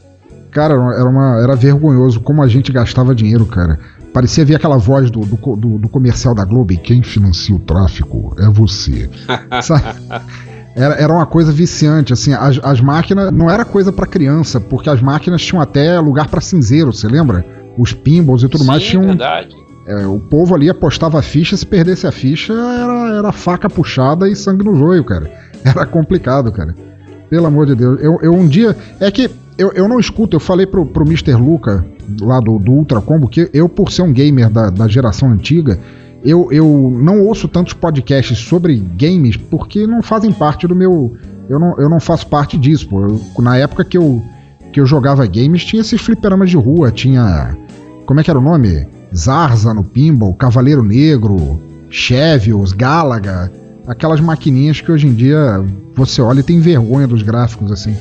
[0.52, 3.80] Cara, era, uma, era vergonhoso como a gente gastava dinheiro, cara.
[4.14, 6.74] Parecia ver aquela voz do, do, do, do comercial da Globo.
[6.74, 9.10] E quem financia o tráfico é você.
[10.74, 14.90] Era, era uma coisa viciante, assim, as, as máquinas não era coisa para criança, porque
[14.90, 17.46] as máquinas tinham até lugar para cinzeiro, você lembra?
[17.78, 19.08] Os pinballs e tudo Sim, mais tinham.
[19.08, 19.54] Verdade.
[19.86, 24.30] É, o povo ali apostava a ficha, se perdesse a ficha, era, era faca puxada
[24.30, 25.30] e sangue no joio, cara.
[25.66, 26.76] Era complicado, cara.
[27.30, 27.99] Pelo amor de Deus.
[28.01, 28.76] Eu, eu um dia.
[28.99, 31.34] É que eu, eu não escuto, eu falei pro, pro Mr.
[31.34, 31.86] Luca,
[32.20, 35.80] lá do, do Ultra Combo, que eu, por ser um gamer da, da geração antiga,
[36.24, 41.16] eu, eu não ouço tantos podcasts sobre games porque não fazem parte do meu.
[41.49, 43.01] Eu não, eu não faço parte disso, pô.
[43.01, 44.22] Eu, na época que eu,
[44.72, 47.55] que eu jogava games, tinha esses fliperamas de rua, tinha.
[48.05, 48.88] Como é que era o nome?
[49.16, 53.51] Zarza no Pinball, Cavaleiro Negro, Chevios, Galaga.
[53.88, 55.64] Aquelas maquininhas que hoje em dia
[55.94, 57.96] você olha e tem vergonha dos gráficos, assim.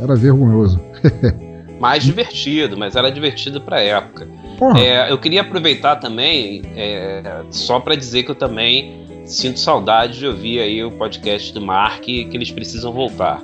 [0.00, 0.80] Era vergonhoso.
[1.80, 4.28] mais divertido, mas era divertido pra época.
[4.76, 10.26] É, eu queria aproveitar também, é, só para dizer que eu também sinto saudade de
[10.26, 13.40] ouvir aí o podcast do Mark que eles precisam voltar.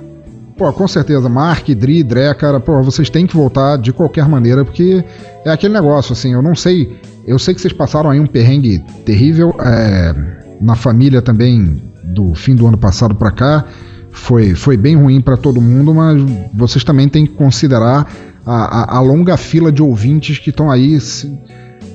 [0.55, 4.63] Pô, com certeza, Mark, Dri, Dré, cara, pô, vocês têm que voltar de qualquer maneira,
[4.63, 5.03] porque
[5.43, 6.99] é aquele negócio, assim, eu não sei.
[7.25, 10.13] Eu sei que vocês passaram aí um perrengue terrível é,
[10.61, 13.65] na família também do fim do ano passado para cá.
[14.11, 16.21] Foi, foi bem ruim para todo mundo, mas
[16.53, 18.07] vocês também têm que considerar
[18.45, 21.31] a, a, a longa fila de ouvintes que estão aí se,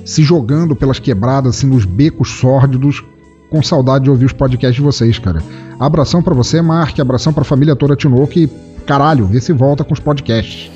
[0.05, 3.03] se, jogando pelas quebradas, assim, nos becos sórdidos,
[3.49, 5.41] com saudade de ouvir os podcasts de vocês, cara.
[5.79, 8.49] Abração para você, Mark, abração pra família toda Tinoco e,
[8.85, 10.71] caralho, vê se volta com os podcasts.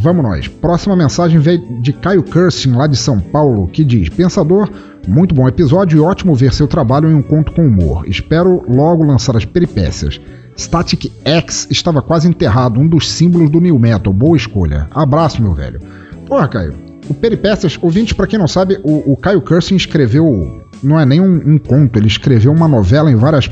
[0.00, 0.48] Vamos nós.
[0.48, 4.70] Próxima mensagem veio de Caio Cursing, lá de São Paulo, que diz: Pensador,
[5.06, 8.04] muito bom episódio e ótimo ver seu trabalho em um conto com humor.
[8.08, 10.20] Espero logo lançar as peripécias.
[10.56, 14.12] Static X estava quase enterrado, um dos símbolos do New Metal.
[14.12, 14.88] Boa escolha.
[14.90, 15.80] Abraço, meu velho.
[16.26, 16.74] Porra, Caio.
[17.08, 21.20] O Peripécias, ouvintes, para quem não sabe, o, o Caio Cursing escreveu não é nem
[21.20, 23.48] um, um, conto, ele escreveu uma novela em várias,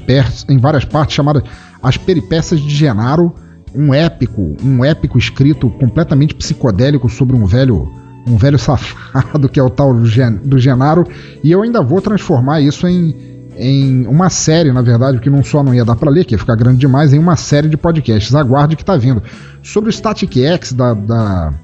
[0.49, 1.43] em várias partes chamada
[1.83, 3.33] As Peripécias de Genaro,
[3.75, 7.91] um épico, um épico escrito completamente psicodélico sobre um velho
[8.27, 11.07] um velho safado que é o tal do, Gen, do Genaro,
[11.43, 13.15] e eu ainda vou transformar isso em,
[13.57, 16.39] em uma série, na verdade, que não só não ia dar para ler, que ia
[16.39, 18.35] ficar grande demais, em uma série de podcasts.
[18.35, 19.23] Aguarde que tá vindo.
[19.63, 21.55] Sobre o Static X da, da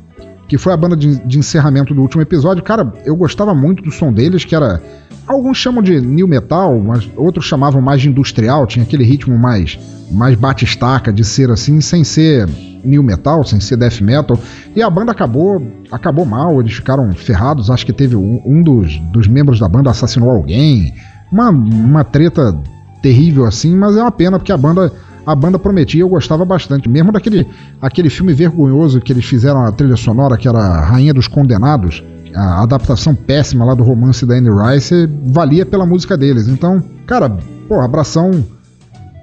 [0.51, 2.61] que foi a banda de, de, encerramento do último episódio.
[2.61, 4.83] Cara, eu gostava muito do som deles, que era.
[5.25, 9.79] Alguns chamam de new metal, mas outros chamavam mais de industrial, tinha aquele ritmo mais,
[10.11, 12.49] mais bate-estaca de ser assim, sem ser
[12.85, 14.39] new metal, sem ser death metal.
[14.75, 17.71] E a banda acabou acabou mal, eles ficaram ferrados.
[17.71, 20.95] Acho que teve um, um dos, dos membros da banda assassinou alguém.
[21.31, 22.57] Uma, uma treta
[23.03, 24.93] terrível assim, mas é uma pena porque a banda
[25.27, 26.89] a banda prometia, eu gostava bastante.
[26.89, 27.47] Mesmo daquele
[27.81, 32.03] aquele filme vergonhoso que eles fizeram a trilha sonora, que era Rainha dos Condenados,
[32.35, 36.49] a adaptação péssima lá do romance da Anne Rice, valia pela música deles.
[36.49, 37.31] Então, cara,
[37.69, 38.45] pô, abração.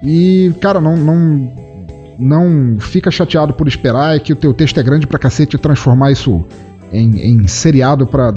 [0.02, 1.52] E, cara, não, não,
[2.18, 5.58] não fica chateado por esperar, é que o teu texto é grande pra cacete e
[5.58, 6.44] transformar isso
[6.92, 8.34] em, em seriado pra,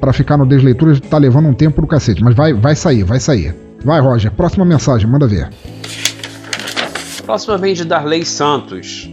[0.00, 2.22] pra ficar no Desleitura tá levando um tempo do cacete.
[2.22, 3.54] Mas vai, vai sair, vai sair.
[3.84, 5.50] Vai, Roger, próxima mensagem, manda ver.
[7.26, 9.10] Próxima vem de Darley Santos.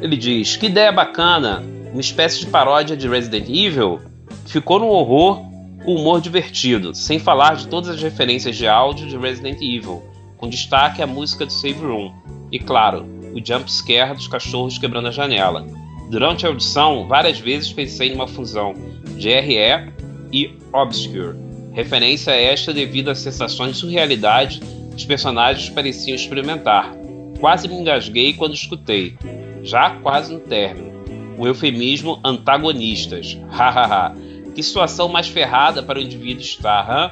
[0.00, 1.62] Ele diz: Que ideia bacana!
[1.92, 4.00] Uma espécie de paródia de Resident Evil.
[4.46, 5.42] Ficou no horror
[5.84, 10.02] com humor divertido, sem falar de todas as referências de áudio de Resident Evil,
[10.36, 12.12] com destaque a música do Save Room.
[12.50, 13.06] E claro,
[13.36, 15.66] o jump scare dos cachorros quebrando a janela.
[16.10, 18.74] Durante a audição, várias vezes pensei numa fusão
[19.16, 19.92] de RE
[20.32, 21.36] e Obscure,
[21.72, 26.92] referência a esta devido às sensações de surrealidade que os personagens pareciam experimentar,
[27.40, 29.16] Quase me engasguei quando escutei,
[29.62, 30.92] já quase no término.
[31.38, 33.38] O eufemismo antagonistas.
[33.50, 34.14] Hahaha.
[34.54, 37.10] que situação mais ferrada para o indivíduo estar, hã?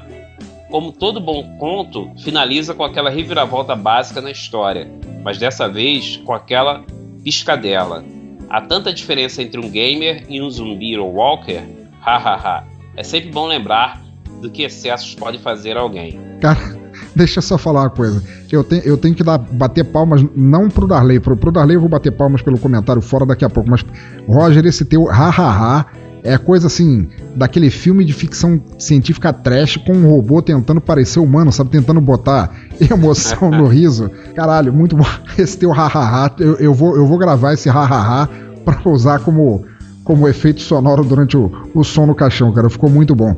[0.70, 4.90] Como todo bom conto, finaliza com aquela reviravolta básica na história,
[5.24, 6.84] mas dessa vez com aquela
[7.24, 8.04] piscadela.
[8.50, 11.62] Há tanta diferença entre um gamer e um zumbi ou walker?
[12.00, 12.64] Hahaha.
[12.94, 14.00] é sempre bom lembrar
[14.42, 16.20] do que excessos podem fazer alguém.
[16.40, 16.60] Cara,
[17.16, 18.22] deixa eu só falar uma coisa.
[18.52, 21.18] Eu, te, eu tenho que dar, bater palmas, não pro Darley.
[21.18, 23.70] Pro, pro Darley eu vou bater palmas pelo comentário fora daqui a pouco.
[23.70, 23.84] Mas,
[24.28, 25.86] Roger, esse teu ha-ha-ha
[26.24, 27.06] é coisa assim,
[27.36, 31.68] daquele filme de ficção científica trash com um robô tentando parecer humano, sabe?
[31.68, 32.50] Tentando botar
[32.80, 34.10] emoção no riso.
[34.34, 35.04] Caralho, muito bom.
[35.36, 36.34] Esse teu ha-ha-ha.
[36.38, 38.26] Eu, eu, vou, eu vou gravar esse ha-ha-ha
[38.64, 39.66] pra usar como,
[40.02, 42.70] como efeito sonoro durante o, o som no caixão, cara.
[42.70, 43.36] Ficou muito bom.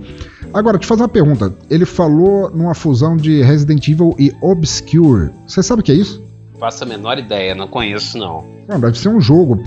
[0.55, 1.53] Agora, te fazer uma pergunta.
[1.69, 5.31] Ele falou numa fusão de Resident Evil e Obscure.
[5.45, 6.23] Você sabe o que é isso?
[6.61, 8.45] Faço a menor ideia, não conheço não.
[8.69, 9.63] Não, deve ser um jogo,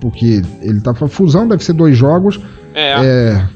[0.00, 2.40] porque ele tá fusão, deve ser dois jogos.
[2.74, 3.06] É.
[3.06, 3.48] é.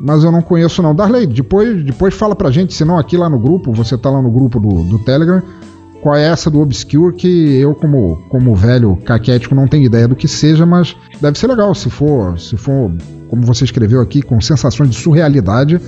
[0.00, 0.94] Mas eu não conheço não.
[0.94, 4.30] Darley, depois, depois fala pra gente, senão aqui lá no grupo, você tá lá no
[4.30, 5.42] grupo do, do Telegram,
[6.00, 10.14] qual é essa do Obscure que eu como como velho caquético não tenho ideia do
[10.14, 12.92] que seja, mas deve ser legal se for, se for
[13.28, 15.80] como você escreveu aqui com sensações de surrealidade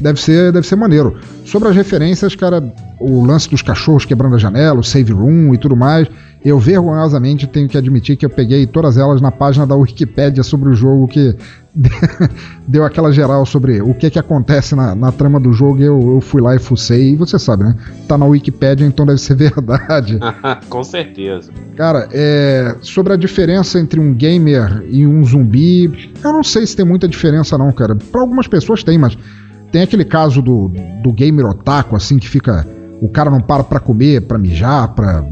[0.00, 1.16] deve ser, deve ser maneiro.
[1.44, 2.62] Sobre as referências, cara,
[2.98, 6.08] o lance dos cachorros quebrando a janela, o save room e tudo mais,
[6.44, 10.70] eu vergonhosamente tenho que admitir que eu peguei todas elas na página da Wikipédia sobre
[10.70, 11.36] o jogo que
[12.66, 16.14] deu aquela geral sobre o que que acontece na, na trama do jogo e eu,
[16.14, 17.76] eu, fui lá e fucei, e você sabe, né?
[18.08, 20.18] Tá na Wikipédia, então deve ser verdade.
[20.68, 21.52] Com certeza.
[21.76, 26.74] Cara, é, sobre a diferença entre um gamer e um zumbi, eu não sei se
[26.74, 27.94] tem muita diferença não, cara.
[27.94, 29.16] Para algumas pessoas tem, mas
[29.70, 30.70] tem aquele caso do,
[31.02, 32.66] do gamer otaku, assim, que fica.
[33.00, 35.24] O cara não para pra comer, pra mijar, pra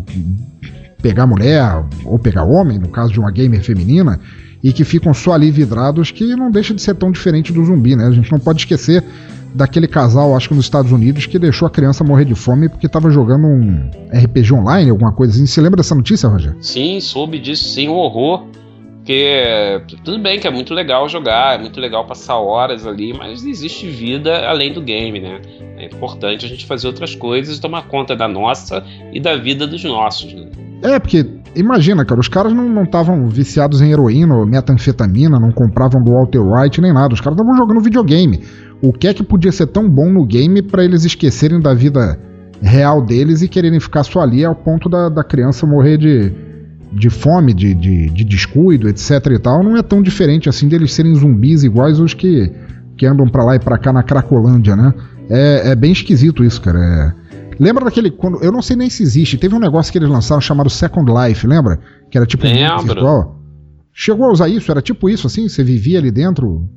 [1.02, 4.18] pegar mulher, ou pegar homem, no caso de uma gamer feminina,
[4.62, 7.94] e que ficam só ali vidrados, que não deixa de ser tão diferente do zumbi,
[7.94, 8.06] né?
[8.06, 9.04] A gente não pode esquecer
[9.54, 12.86] daquele casal, acho que nos Estados Unidos, que deixou a criança morrer de fome porque
[12.86, 15.46] estava jogando um RPG online, alguma coisa assim.
[15.46, 16.56] Você lembra dessa notícia, Roger?
[16.60, 18.46] Sim, soube disso, sim, um horror.
[19.08, 23.42] Porque tudo bem que é muito legal jogar, é muito legal passar horas ali, mas
[23.42, 25.40] existe vida além do game, né?
[25.78, 29.66] É importante a gente fazer outras coisas e tomar conta da nossa e da vida
[29.66, 30.50] dos nossos, né?
[30.82, 31.24] É, porque
[31.56, 36.40] imagina, cara, os caras não estavam viciados em heroína ou metanfetamina, não compravam do Walter
[36.40, 37.14] White nem nada.
[37.14, 38.44] Os caras estavam jogando videogame.
[38.82, 42.20] O que é que podia ser tão bom no game para eles esquecerem da vida
[42.60, 46.30] real deles e quererem ficar só ali ao ponto da, da criança morrer de,
[46.92, 50.92] de fome, de, de, de, descuido, etc e tal, não é tão diferente assim deles
[50.92, 52.50] serem zumbis iguais os que,
[52.96, 54.94] que andam para lá e para cá na Cracolândia, né?
[55.28, 56.78] É, é bem esquisito isso, cara.
[56.78, 57.28] É...
[57.60, 58.10] Lembra daquele.
[58.10, 59.36] Quando, eu não sei nem se existe.
[59.36, 61.80] Teve um negócio que eles lançaram chamado Second Life, lembra?
[62.10, 63.38] Que era tipo um virtual.
[63.92, 64.70] Chegou a usar isso?
[64.70, 65.48] Era tipo isso assim?
[65.48, 66.68] Você vivia ali dentro?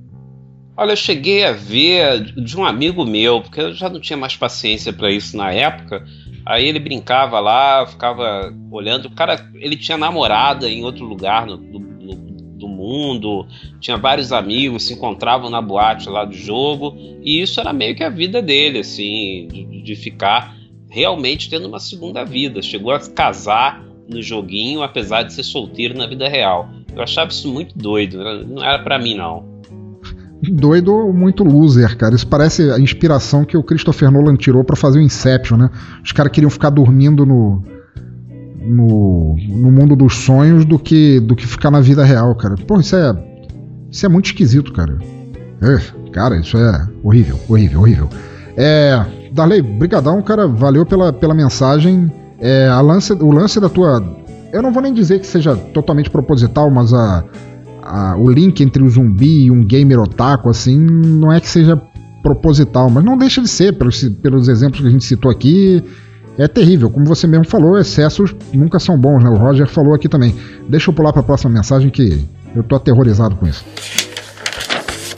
[0.75, 4.35] Olha, eu cheguei a ver de um amigo meu, porque eu já não tinha mais
[4.35, 6.03] paciência para isso na época.
[6.45, 9.05] Aí ele brincava lá, ficava olhando.
[9.05, 13.47] O cara, ele tinha namorada em outro lugar no, do, do mundo,
[13.79, 18.03] tinha vários amigos, se encontravam na boate lá do jogo, e isso era meio que
[18.03, 20.55] a vida dele, assim, de, de ficar
[20.89, 22.61] realmente tendo uma segunda vida.
[22.61, 26.69] Chegou a casar no joguinho, apesar de ser solteiro na vida real.
[26.95, 29.50] Eu achava isso muito doido, não era para mim não
[30.49, 32.15] doido muito loser, cara.
[32.15, 35.69] Isso parece a inspiração que o Christopher Nolan tirou para fazer o Inception, né?
[36.03, 37.63] Os caras queriam ficar dormindo no,
[38.59, 42.55] no, no mundo dos sonhos do que do que ficar na vida real, cara.
[42.67, 43.15] Pô, isso é
[43.91, 44.97] isso é muito esquisito, cara.
[45.61, 48.09] É, cara, isso é horrível, horrível, horrível.
[48.57, 50.47] É, Darley, brigadão, cara.
[50.47, 52.11] Valeu pela, pela mensagem.
[52.39, 54.03] É, a lance, o lance da tua,
[54.51, 57.23] eu não vou nem dizer que seja totalmente proposital, mas a
[57.91, 61.79] a, o link entre o zumbi e um gamer otaku, assim, não é que seja
[62.23, 65.83] proposital, mas não deixa de ser, pelos, pelos exemplos que a gente citou aqui.
[66.37, 69.29] É terrível, como você mesmo falou, excessos nunca são bons, né?
[69.29, 70.33] O Roger falou aqui também.
[70.69, 72.25] Deixa eu pular para a próxima mensagem que
[72.55, 73.65] eu tô aterrorizado com isso.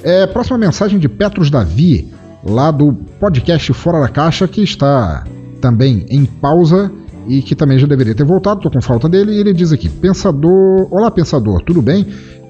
[0.02, 2.12] É, próxima mensagem de Petros Davi,
[2.44, 5.24] lá do podcast Fora da Caixa, que está
[5.62, 6.92] também em pausa
[7.28, 9.88] e que também já deveria ter voltado, tô com falta dele, e ele diz aqui:
[9.88, 12.06] Pensador, olá pensador, tudo bem?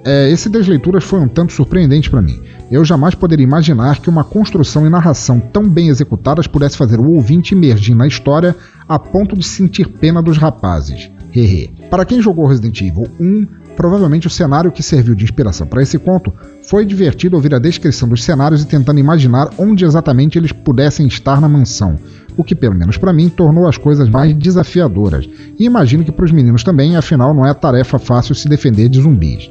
[0.06, 2.42] É, esse Desleituras foi um tanto surpreendente para mim.
[2.70, 7.12] Eu jamais poderia imaginar que uma construção e narração tão bem executadas pudesse fazer o
[7.12, 8.56] ouvinte emergir na história
[8.88, 11.10] a ponto de sentir pena dos rapazes.
[11.36, 11.72] Hehe.
[11.90, 15.98] para quem jogou Resident Evil 1, provavelmente o cenário que serviu de inspiração para esse
[15.98, 16.32] conto
[16.62, 21.42] foi divertido ouvir a descrição dos cenários e tentando imaginar onde exatamente eles pudessem estar
[21.42, 21.98] na mansão,
[22.38, 25.28] o que, pelo menos para mim, tornou as coisas mais desafiadoras.
[25.58, 29.02] E imagino que para os meninos também, afinal, não é tarefa fácil se defender de
[29.02, 29.50] zumbis.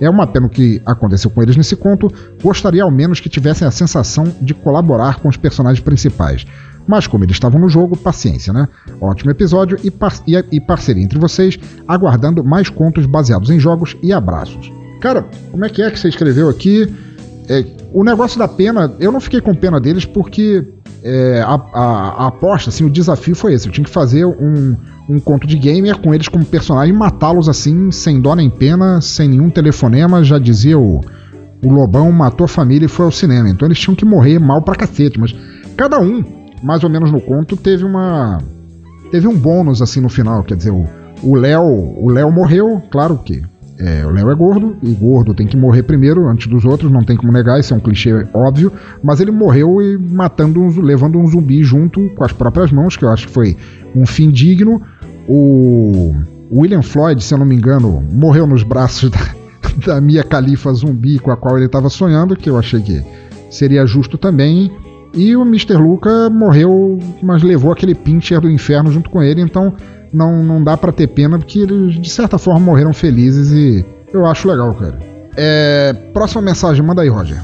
[0.00, 2.10] É uma pena o que aconteceu com eles nesse conto.
[2.42, 6.46] Gostaria ao menos que tivessem a sensação de colaborar com os personagens principais.
[6.86, 8.66] Mas como eles estavam no jogo, paciência, né?
[9.00, 13.96] Ótimo episódio e, par e, e parceria entre vocês, aguardando mais contos baseados em jogos
[14.02, 14.72] e abraços.
[15.00, 16.92] Cara, como é que é que você escreveu aqui?
[17.50, 20.64] É, o negócio da pena, eu não fiquei com pena deles porque
[21.02, 23.66] é, a, a, a, aposta, assim, o desafio foi esse.
[23.66, 24.76] Eu tinha que fazer um,
[25.08, 29.00] um conto de gamer com eles como personagem e matá-los assim, sem dó nem pena,
[29.00, 30.22] sem nenhum telefonema.
[30.22, 31.00] Já dizia o,
[31.60, 33.48] o Lobão, matou a família e foi ao cinema.
[33.48, 35.18] Então eles tinham que morrer mal pra cacete.
[35.18, 35.34] Mas
[35.76, 36.22] cada um,
[36.62, 38.38] mais ou menos no conto, teve uma.
[39.10, 40.44] Teve um bônus assim no final.
[40.44, 41.64] Quer dizer, o Léo.
[41.64, 43.42] O Léo morreu, claro que.
[43.80, 47.02] É, o Léo é gordo, e gordo tem que morrer primeiro, antes dos outros, não
[47.02, 48.70] tem como negar, isso é um clichê óbvio,
[49.02, 53.08] mas ele morreu e matando levando um zumbi junto com as próprias mãos, que eu
[53.08, 53.56] acho que foi
[53.96, 54.82] um fim digno.
[55.26, 56.14] O
[56.52, 59.08] William Floyd, se eu não me engano, morreu nos braços
[59.86, 63.02] da, da Mia Khalifa zumbi com a qual ele estava sonhando, que eu achei que
[63.50, 64.70] seria justo também.
[65.14, 65.74] E o Mr.
[65.74, 69.74] Luca morreu, mas levou aquele pincher do inferno junto com ele, então
[70.12, 74.26] não, não dá para ter pena, porque eles de certa forma morreram felizes e eu
[74.26, 74.98] acho legal, cara.
[75.36, 77.40] É, próxima mensagem, manda aí, Roger.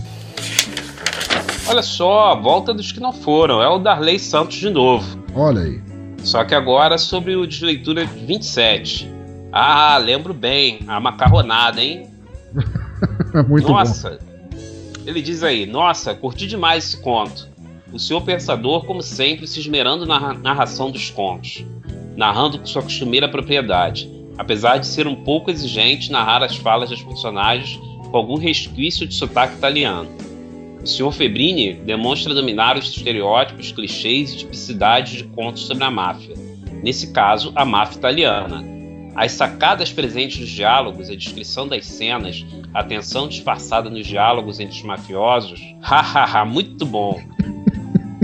[1.69, 5.19] Olha só, a volta dos que não foram, é o Darley Santos de novo.
[5.35, 5.81] Olha aí.
[6.23, 9.13] Só que agora sobre o desleitura 27.
[9.53, 12.11] Ah, lembro bem, a macarronada, hein?
[13.49, 14.59] Muito nossa, bom.
[15.07, 17.49] ele diz aí: Nossa, curti demais esse conto.
[17.93, 21.65] O senhor pensador, como sempre, se esmerando na narração dos contos,
[22.17, 27.03] narrando com sua costumeira propriedade, apesar de ser um pouco exigente narrar as falas dos
[27.03, 27.79] personagens
[28.11, 30.09] com algum resquício de sotaque italiano.
[30.83, 31.13] O Sr.
[31.13, 36.35] Febrini demonstra dominar os estereótipos, clichês e tipicidades de contos sobre a máfia,
[36.83, 38.65] nesse caso, a máfia italiana.
[39.17, 44.77] As sacadas presentes nos diálogos, a descrição das cenas, a tensão disfarçada nos diálogos entre
[44.77, 47.21] os mafiosos, hahaha, muito bom.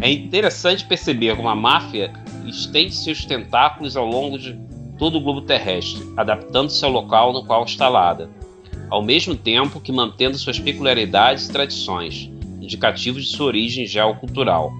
[0.03, 2.13] É interessante perceber como a máfia
[2.47, 4.59] estende seus tentáculos ao longo de
[4.99, 8.31] todo o globo terrestre, adaptando-se ao local no qual instalada,
[8.91, 12.31] ao mesmo tempo que mantendo suas peculiaridades e tradições,
[12.61, 14.73] indicativos de sua origem geocultural.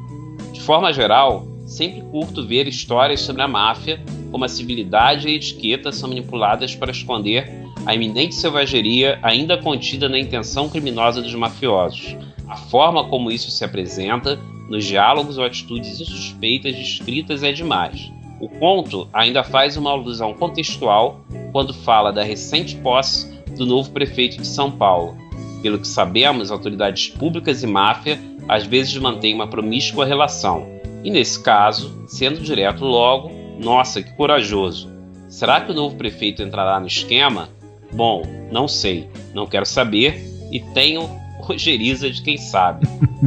[0.53, 4.01] De forma geral, sempre curto ver histórias sobre a máfia,
[4.31, 10.09] como a civilidade e a etiqueta são manipuladas para esconder a iminente selvageria ainda contida
[10.09, 12.17] na intenção criminosa dos mafiosos.
[12.49, 14.39] A forma como isso se apresenta
[14.73, 18.11] nos diálogos ou atitudes insuspeitas descritas é demais.
[18.41, 21.21] O conto ainda faz uma alusão contextual
[21.53, 25.15] quando fala da recente posse do novo prefeito de São Paulo.
[25.61, 28.19] Pelo que sabemos, autoridades públicas e máfia
[28.49, 30.67] às vezes mantêm uma promíscua relação.
[31.05, 33.31] E nesse caso, sendo direto logo,
[33.63, 34.91] nossa, que corajoso.
[35.29, 37.51] Será que o novo prefeito entrará no esquema?
[37.93, 40.19] Bom, não sei, não quero saber
[40.51, 41.03] e tenho
[41.45, 42.87] rogeriza de quem sabe.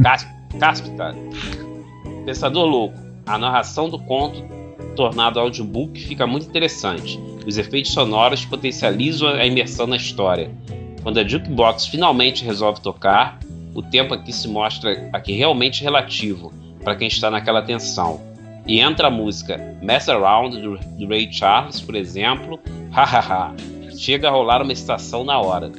[0.58, 1.14] Cáspita.
[2.24, 2.98] Pensador louco.
[3.26, 4.44] A narração do conto
[4.96, 7.20] tornado audiobook fica muito interessante.
[7.46, 10.50] Os efeitos sonoros potencializam a imersão na história.
[11.02, 13.38] Quando a jukebox finalmente resolve tocar,
[13.74, 18.20] o tempo aqui se mostra aqui realmente relativo para quem está naquela tensão.
[18.66, 22.58] E entra a música Mess Around do, do Ray Charles, por exemplo,
[22.90, 23.54] hahaha.
[23.96, 25.70] Chega a rolar uma estação na hora.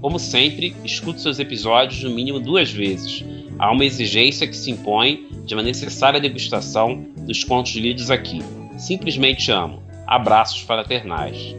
[0.00, 3.22] Como sempre, escute seus episódios no mínimo duas vezes.
[3.60, 8.42] Há uma exigência que se impõe de uma necessária degustação dos contos lidos aqui.
[8.78, 9.82] Simplesmente amo.
[10.06, 11.54] Abraços fraternais.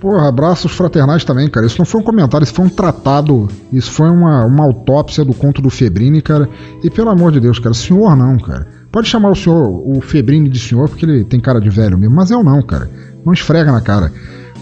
[0.00, 1.66] Porra, abraços fraternais também, cara.
[1.66, 3.48] Isso não foi um comentário, isso foi um tratado.
[3.72, 6.48] Isso foi uma, uma autópsia do conto do Febrini, cara.
[6.82, 8.66] E pelo amor de Deus, cara, senhor não, cara.
[8.90, 12.16] Pode chamar o senhor, o Febrini de senhor, porque ele tem cara de velho mesmo,
[12.16, 12.90] mas eu não, cara.
[13.24, 14.12] Não esfrega na cara.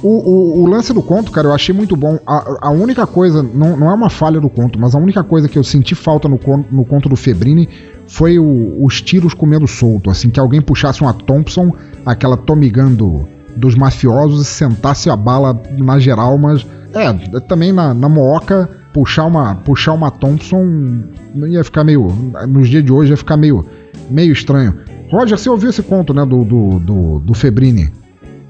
[0.02, 2.18] O, o, o, lance do conto, cara, eu achei muito bom.
[2.26, 5.48] A, a única coisa, não, não, é uma falha do conto, mas a única coisa
[5.48, 6.38] que eu senti falta no,
[6.70, 7.68] no conto do Febrini
[8.06, 10.08] foi o, os tiros comendo solto.
[10.08, 11.72] Assim, que alguém puxasse uma Thompson,
[12.06, 16.64] aquela Tommy Gun do, dos mafiosos, e sentasse a bala na geral, mas.
[16.94, 21.02] É, também na, na Mooca, puxar uma, puxar uma Thompson
[21.34, 22.08] ia ficar meio.
[22.48, 23.66] Nos dias de hoje ia ficar meio,
[24.08, 24.74] meio estranho.
[25.10, 27.90] Roger, você ouviu esse conto, né, do, do, do, do Febrini?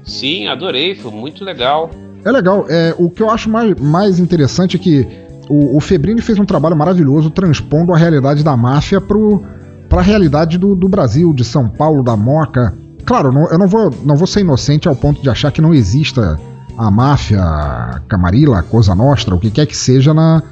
[0.09, 1.89] Sim, adorei, foi muito legal.
[2.25, 2.65] É legal.
[2.67, 5.07] É, o que eu acho mais, mais interessante é que
[5.47, 10.57] o, o Febrini fez um trabalho maravilhoso transpondo a realidade da máfia para a realidade
[10.57, 12.73] do, do, Brasil, de São Paulo, da Moca.
[13.05, 15.73] Claro, não, eu não vou, não vou ser inocente ao ponto de achar que não
[15.73, 16.39] exista
[16.77, 20.43] a máfia, a Camarilla, a Cosa Nostra, o que quer que seja na,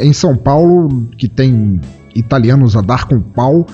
[0.00, 1.80] em São Paulo, que tem
[2.14, 3.66] italianos a dar com pau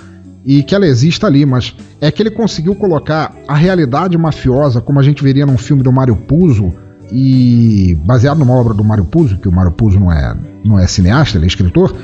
[0.44, 5.00] e que ela exista ali, mas é que ele conseguiu colocar a realidade mafiosa, como
[5.00, 6.72] a gente veria num filme do Mário Puzo,
[7.10, 10.86] e baseado numa obra do Mário Puzo, que o Mário Puzo não é, não é
[10.86, 11.94] cineasta, ele é escritor,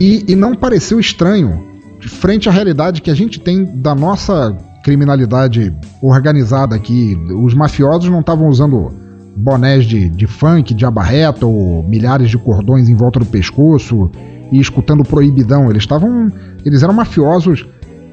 [0.00, 1.76] e, e não pareceu estranho
[2.08, 7.18] frente à realidade que a gente tem da nossa criminalidade organizada aqui.
[7.42, 8.92] Os mafiosos não estavam usando
[9.36, 14.10] bonés de, de funk, de abarreta ou milhares de cordões em volta do pescoço
[14.52, 15.68] e escutando proibidão.
[15.70, 16.32] Eles estavam.
[16.64, 17.66] Eles eram mafiosos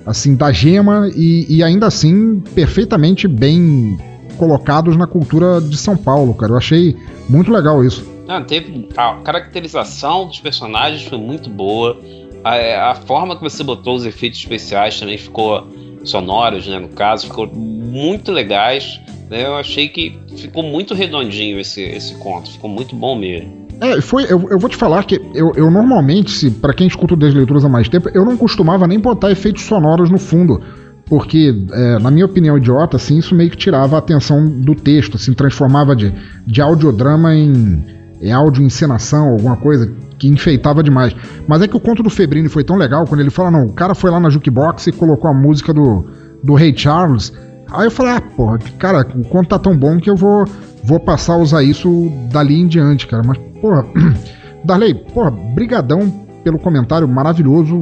[0.06, 3.98] assim, da gema e, e ainda assim perfeitamente bem
[4.38, 6.54] colocados na cultura de São Paulo, cara.
[6.54, 6.96] Eu achei
[7.30, 8.14] muito legal isso.
[8.28, 12.00] Não, teve a caracterização dos personagens foi muito boa.
[12.44, 15.68] A, a, forma que você botou os efeitos especiais também ficou
[16.04, 16.80] sonoros, né?
[16.80, 19.00] No caso, ficou muito legais.
[19.30, 19.46] Né?
[19.46, 23.63] Eu achei que ficou muito redondinho esse, esse conto, ficou muito bom mesmo.
[23.84, 24.24] É, foi.
[24.24, 27.90] Eu, eu vou te falar que eu, eu normalmente, para quem escuta Desleituras há mais
[27.90, 30.62] tempo, eu não costumava nem botar efeitos sonoros no fundo.
[31.06, 35.18] Porque, é, na minha opinião idiota, assim, isso meio que tirava a atenção do texto,
[35.18, 36.14] assim, transformava de,
[36.48, 37.84] de audiodrama em,
[38.22, 41.14] em áudio encenação, alguma coisa que enfeitava demais.
[41.46, 43.74] Mas é que o conto do Febrini foi tão legal quando ele fala, não, o
[43.74, 46.06] cara foi lá na jukebox e colocou a música do,
[46.42, 47.34] do Ray Charles.
[47.70, 50.46] Aí eu falei, ah, porra, cara, o conto tá tão bom que eu vou,
[50.82, 53.24] vou passar a usar isso dali em diante, cara.
[53.26, 53.86] Mas Porra,
[54.62, 56.10] Darley, porra, brigadão
[56.44, 57.82] pelo comentário maravilhoso.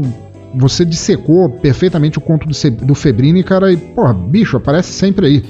[0.54, 5.44] Você dissecou perfeitamente o conto do, do Febrini, cara, e, porra, bicho, aparece sempre aí.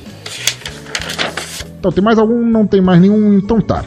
[1.77, 2.45] Então, tem mais algum?
[2.45, 3.33] Não tem mais nenhum?
[3.33, 3.83] Então tá.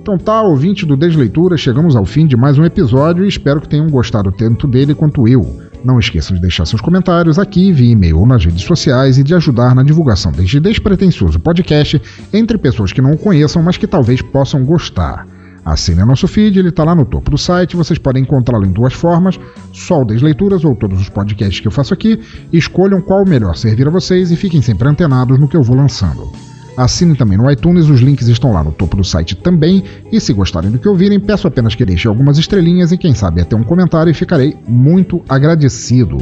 [0.00, 3.68] Então tá, ouvinte do Desleitura, chegamos ao fim de mais um episódio e espero que
[3.68, 5.62] tenham gostado tanto dele quanto eu.
[5.84, 9.34] Não esqueçam de deixar seus comentários aqui via e-mail ou nas redes sociais e de
[9.34, 12.00] ajudar na divulgação deste despretensioso podcast
[12.32, 15.26] entre pessoas que não o conheçam, mas que talvez possam gostar.
[15.64, 17.76] Assine nosso feed, ele está lá no topo do site.
[17.76, 19.38] Vocês podem encontrá-lo em duas formas:
[19.72, 22.20] só o Desleituras ou todos os podcasts que eu faço aqui.
[22.52, 26.32] Escolham qual melhor servir a vocês e fiquem sempre antenados no que eu vou lançando.
[26.76, 29.84] Assinem também no iTunes, os links estão lá no topo do site também.
[30.10, 33.40] E se gostarem do que ouvirem, peço apenas que deixem algumas estrelinhas e quem sabe
[33.40, 36.18] até um comentário e ficarei muito agradecido.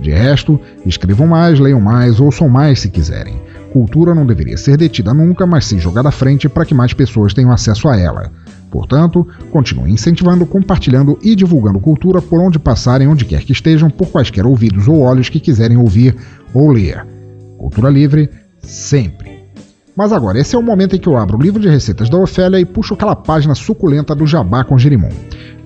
[0.00, 3.40] De resto, escrevam mais, leiam mais, ouçam mais se quiserem.
[3.72, 7.34] Cultura não deveria ser detida nunca, mas sim jogada à frente para que mais pessoas
[7.34, 8.30] tenham acesso a ela.
[8.70, 14.08] Portanto, continue incentivando, compartilhando e divulgando cultura por onde passarem, onde quer que estejam, por
[14.08, 16.16] quaisquer ouvidos ou olhos que quiserem ouvir
[16.52, 17.06] ou ler.
[17.56, 18.28] Cultura livre,
[18.60, 19.38] sempre.
[19.96, 22.16] Mas agora, esse é o momento em que eu abro o livro de receitas da
[22.16, 25.10] Ofélia e puxo aquela página suculenta do Jabá com Jerimum.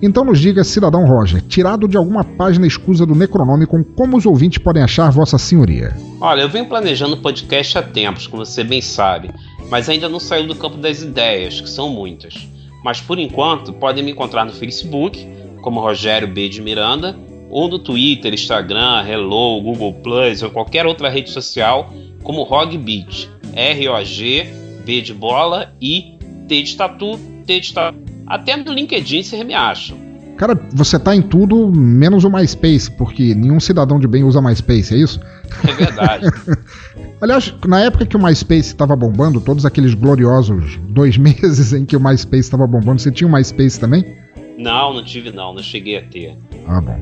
[0.01, 4.59] Então nos diga, cidadão Roger, tirado de alguma página escusa do Necronômico, como os ouvintes
[4.59, 5.95] podem achar Vossa Senhoria?
[6.21, 9.31] Olha, eu venho planejando o podcast há tempos, como você bem sabe,
[9.71, 12.49] mas ainda não saiu do campo das ideias, que são muitas.
[12.83, 15.27] Mas por enquanto, podem me encontrar no Facebook,
[15.61, 16.49] como Rogério B.
[16.49, 17.17] de Miranda,
[17.49, 23.31] ou no Twitter, Instagram, Hello, Google Plus ou qualquer outra rede social, como Rogbeat.
[23.55, 24.47] R-O-G,
[24.85, 26.17] B de bola e
[26.49, 27.99] T de tatu, T de tatu.
[28.27, 29.95] Até no LinkedIn você me acha.
[30.37, 34.95] Cara, você tá em tudo menos o MySpace, porque nenhum cidadão de bem usa MySpace,
[34.95, 35.21] é isso?
[35.69, 36.27] É verdade.
[37.21, 41.97] Aliás, na época que o MySpace estava bombando, todos aqueles gloriosos dois meses em que
[41.97, 44.17] o MySpace estava bombando, você tinha um MySpace também?
[44.59, 46.37] Não, não tive não, não cheguei a ter.
[46.67, 46.99] Ah, bom.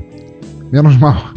[0.71, 1.33] Menos mal.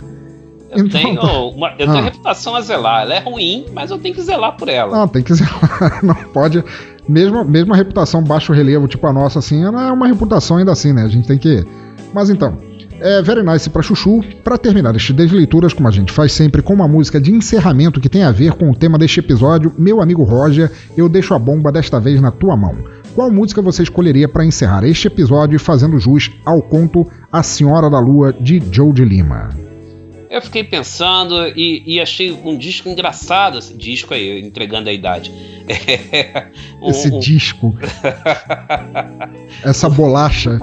[0.70, 1.20] Eu então, tenho,
[1.50, 2.02] uma, eu tenho ah.
[2.02, 3.02] reputação a zelar.
[3.02, 4.96] Ela é ruim, mas eu tenho que zelar por ela.
[4.96, 6.00] Não, tem que zelar.
[6.02, 6.64] Não pode.
[7.08, 10.72] Mesmo, mesmo a reputação baixo relevo, tipo a nossa, assim, ela é uma reputação ainda
[10.72, 11.02] assim, né?
[11.02, 11.64] A gente tem que.
[12.12, 12.56] Mas então.
[13.00, 14.22] É Very Nice pra Chuchu.
[14.42, 18.08] Para terminar este Desleituras, como a gente faz sempre, com uma música de encerramento que
[18.08, 21.72] tem a ver com o tema deste episódio, meu amigo Roger, eu deixo a bomba
[21.72, 22.76] desta vez na tua mão.
[23.14, 27.98] Qual música você escolheria para encerrar este episódio fazendo jus ao conto A Senhora da
[27.98, 29.73] Lua de Joe de Lima?
[30.34, 35.30] Eu fiquei pensando e, e, achei um disco engraçado, esse disco aí, entregando a idade.
[36.12, 36.48] É,
[36.82, 37.18] um, esse um...
[37.20, 37.74] disco.
[39.64, 40.60] Essa bolacha.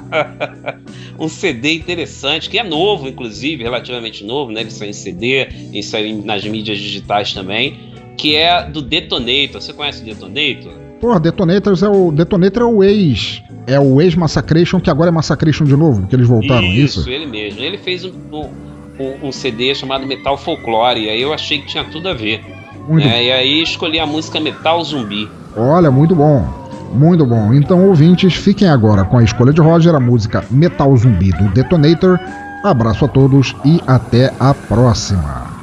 [1.17, 4.61] um CD interessante, que é novo, inclusive, relativamente novo, né?
[4.61, 7.79] Ele saiu em CD, ele saiu nas mídias digitais também,
[8.15, 9.59] que é do Detonator.
[9.59, 10.73] Você conhece o Detonator?
[10.99, 12.11] Porra, Detonators é o.
[12.11, 13.41] Detonator é o ex.
[13.65, 16.99] É o ex-Massacration, que agora é Massacration de novo, que eles voltaram, isso?
[16.99, 17.59] Isso, ele mesmo.
[17.59, 21.67] Ele fez um, um um, um CD chamado Metal Folklore, e aí eu achei que
[21.67, 22.43] tinha tudo a ver.
[22.87, 23.25] Né?
[23.25, 25.29] E aí escolhi a música Metal Zumbi.
[25.55, 26.61] Olha, muito bom.
[26.93, 27.53] Muito bom.
[27.53, 32.19] Então, ouvintes, fiquem agora com a escolha de Roger, a música Metal Zumbi do Detonator.
[32.63, 35.60] Abraço a todos e até a próxima.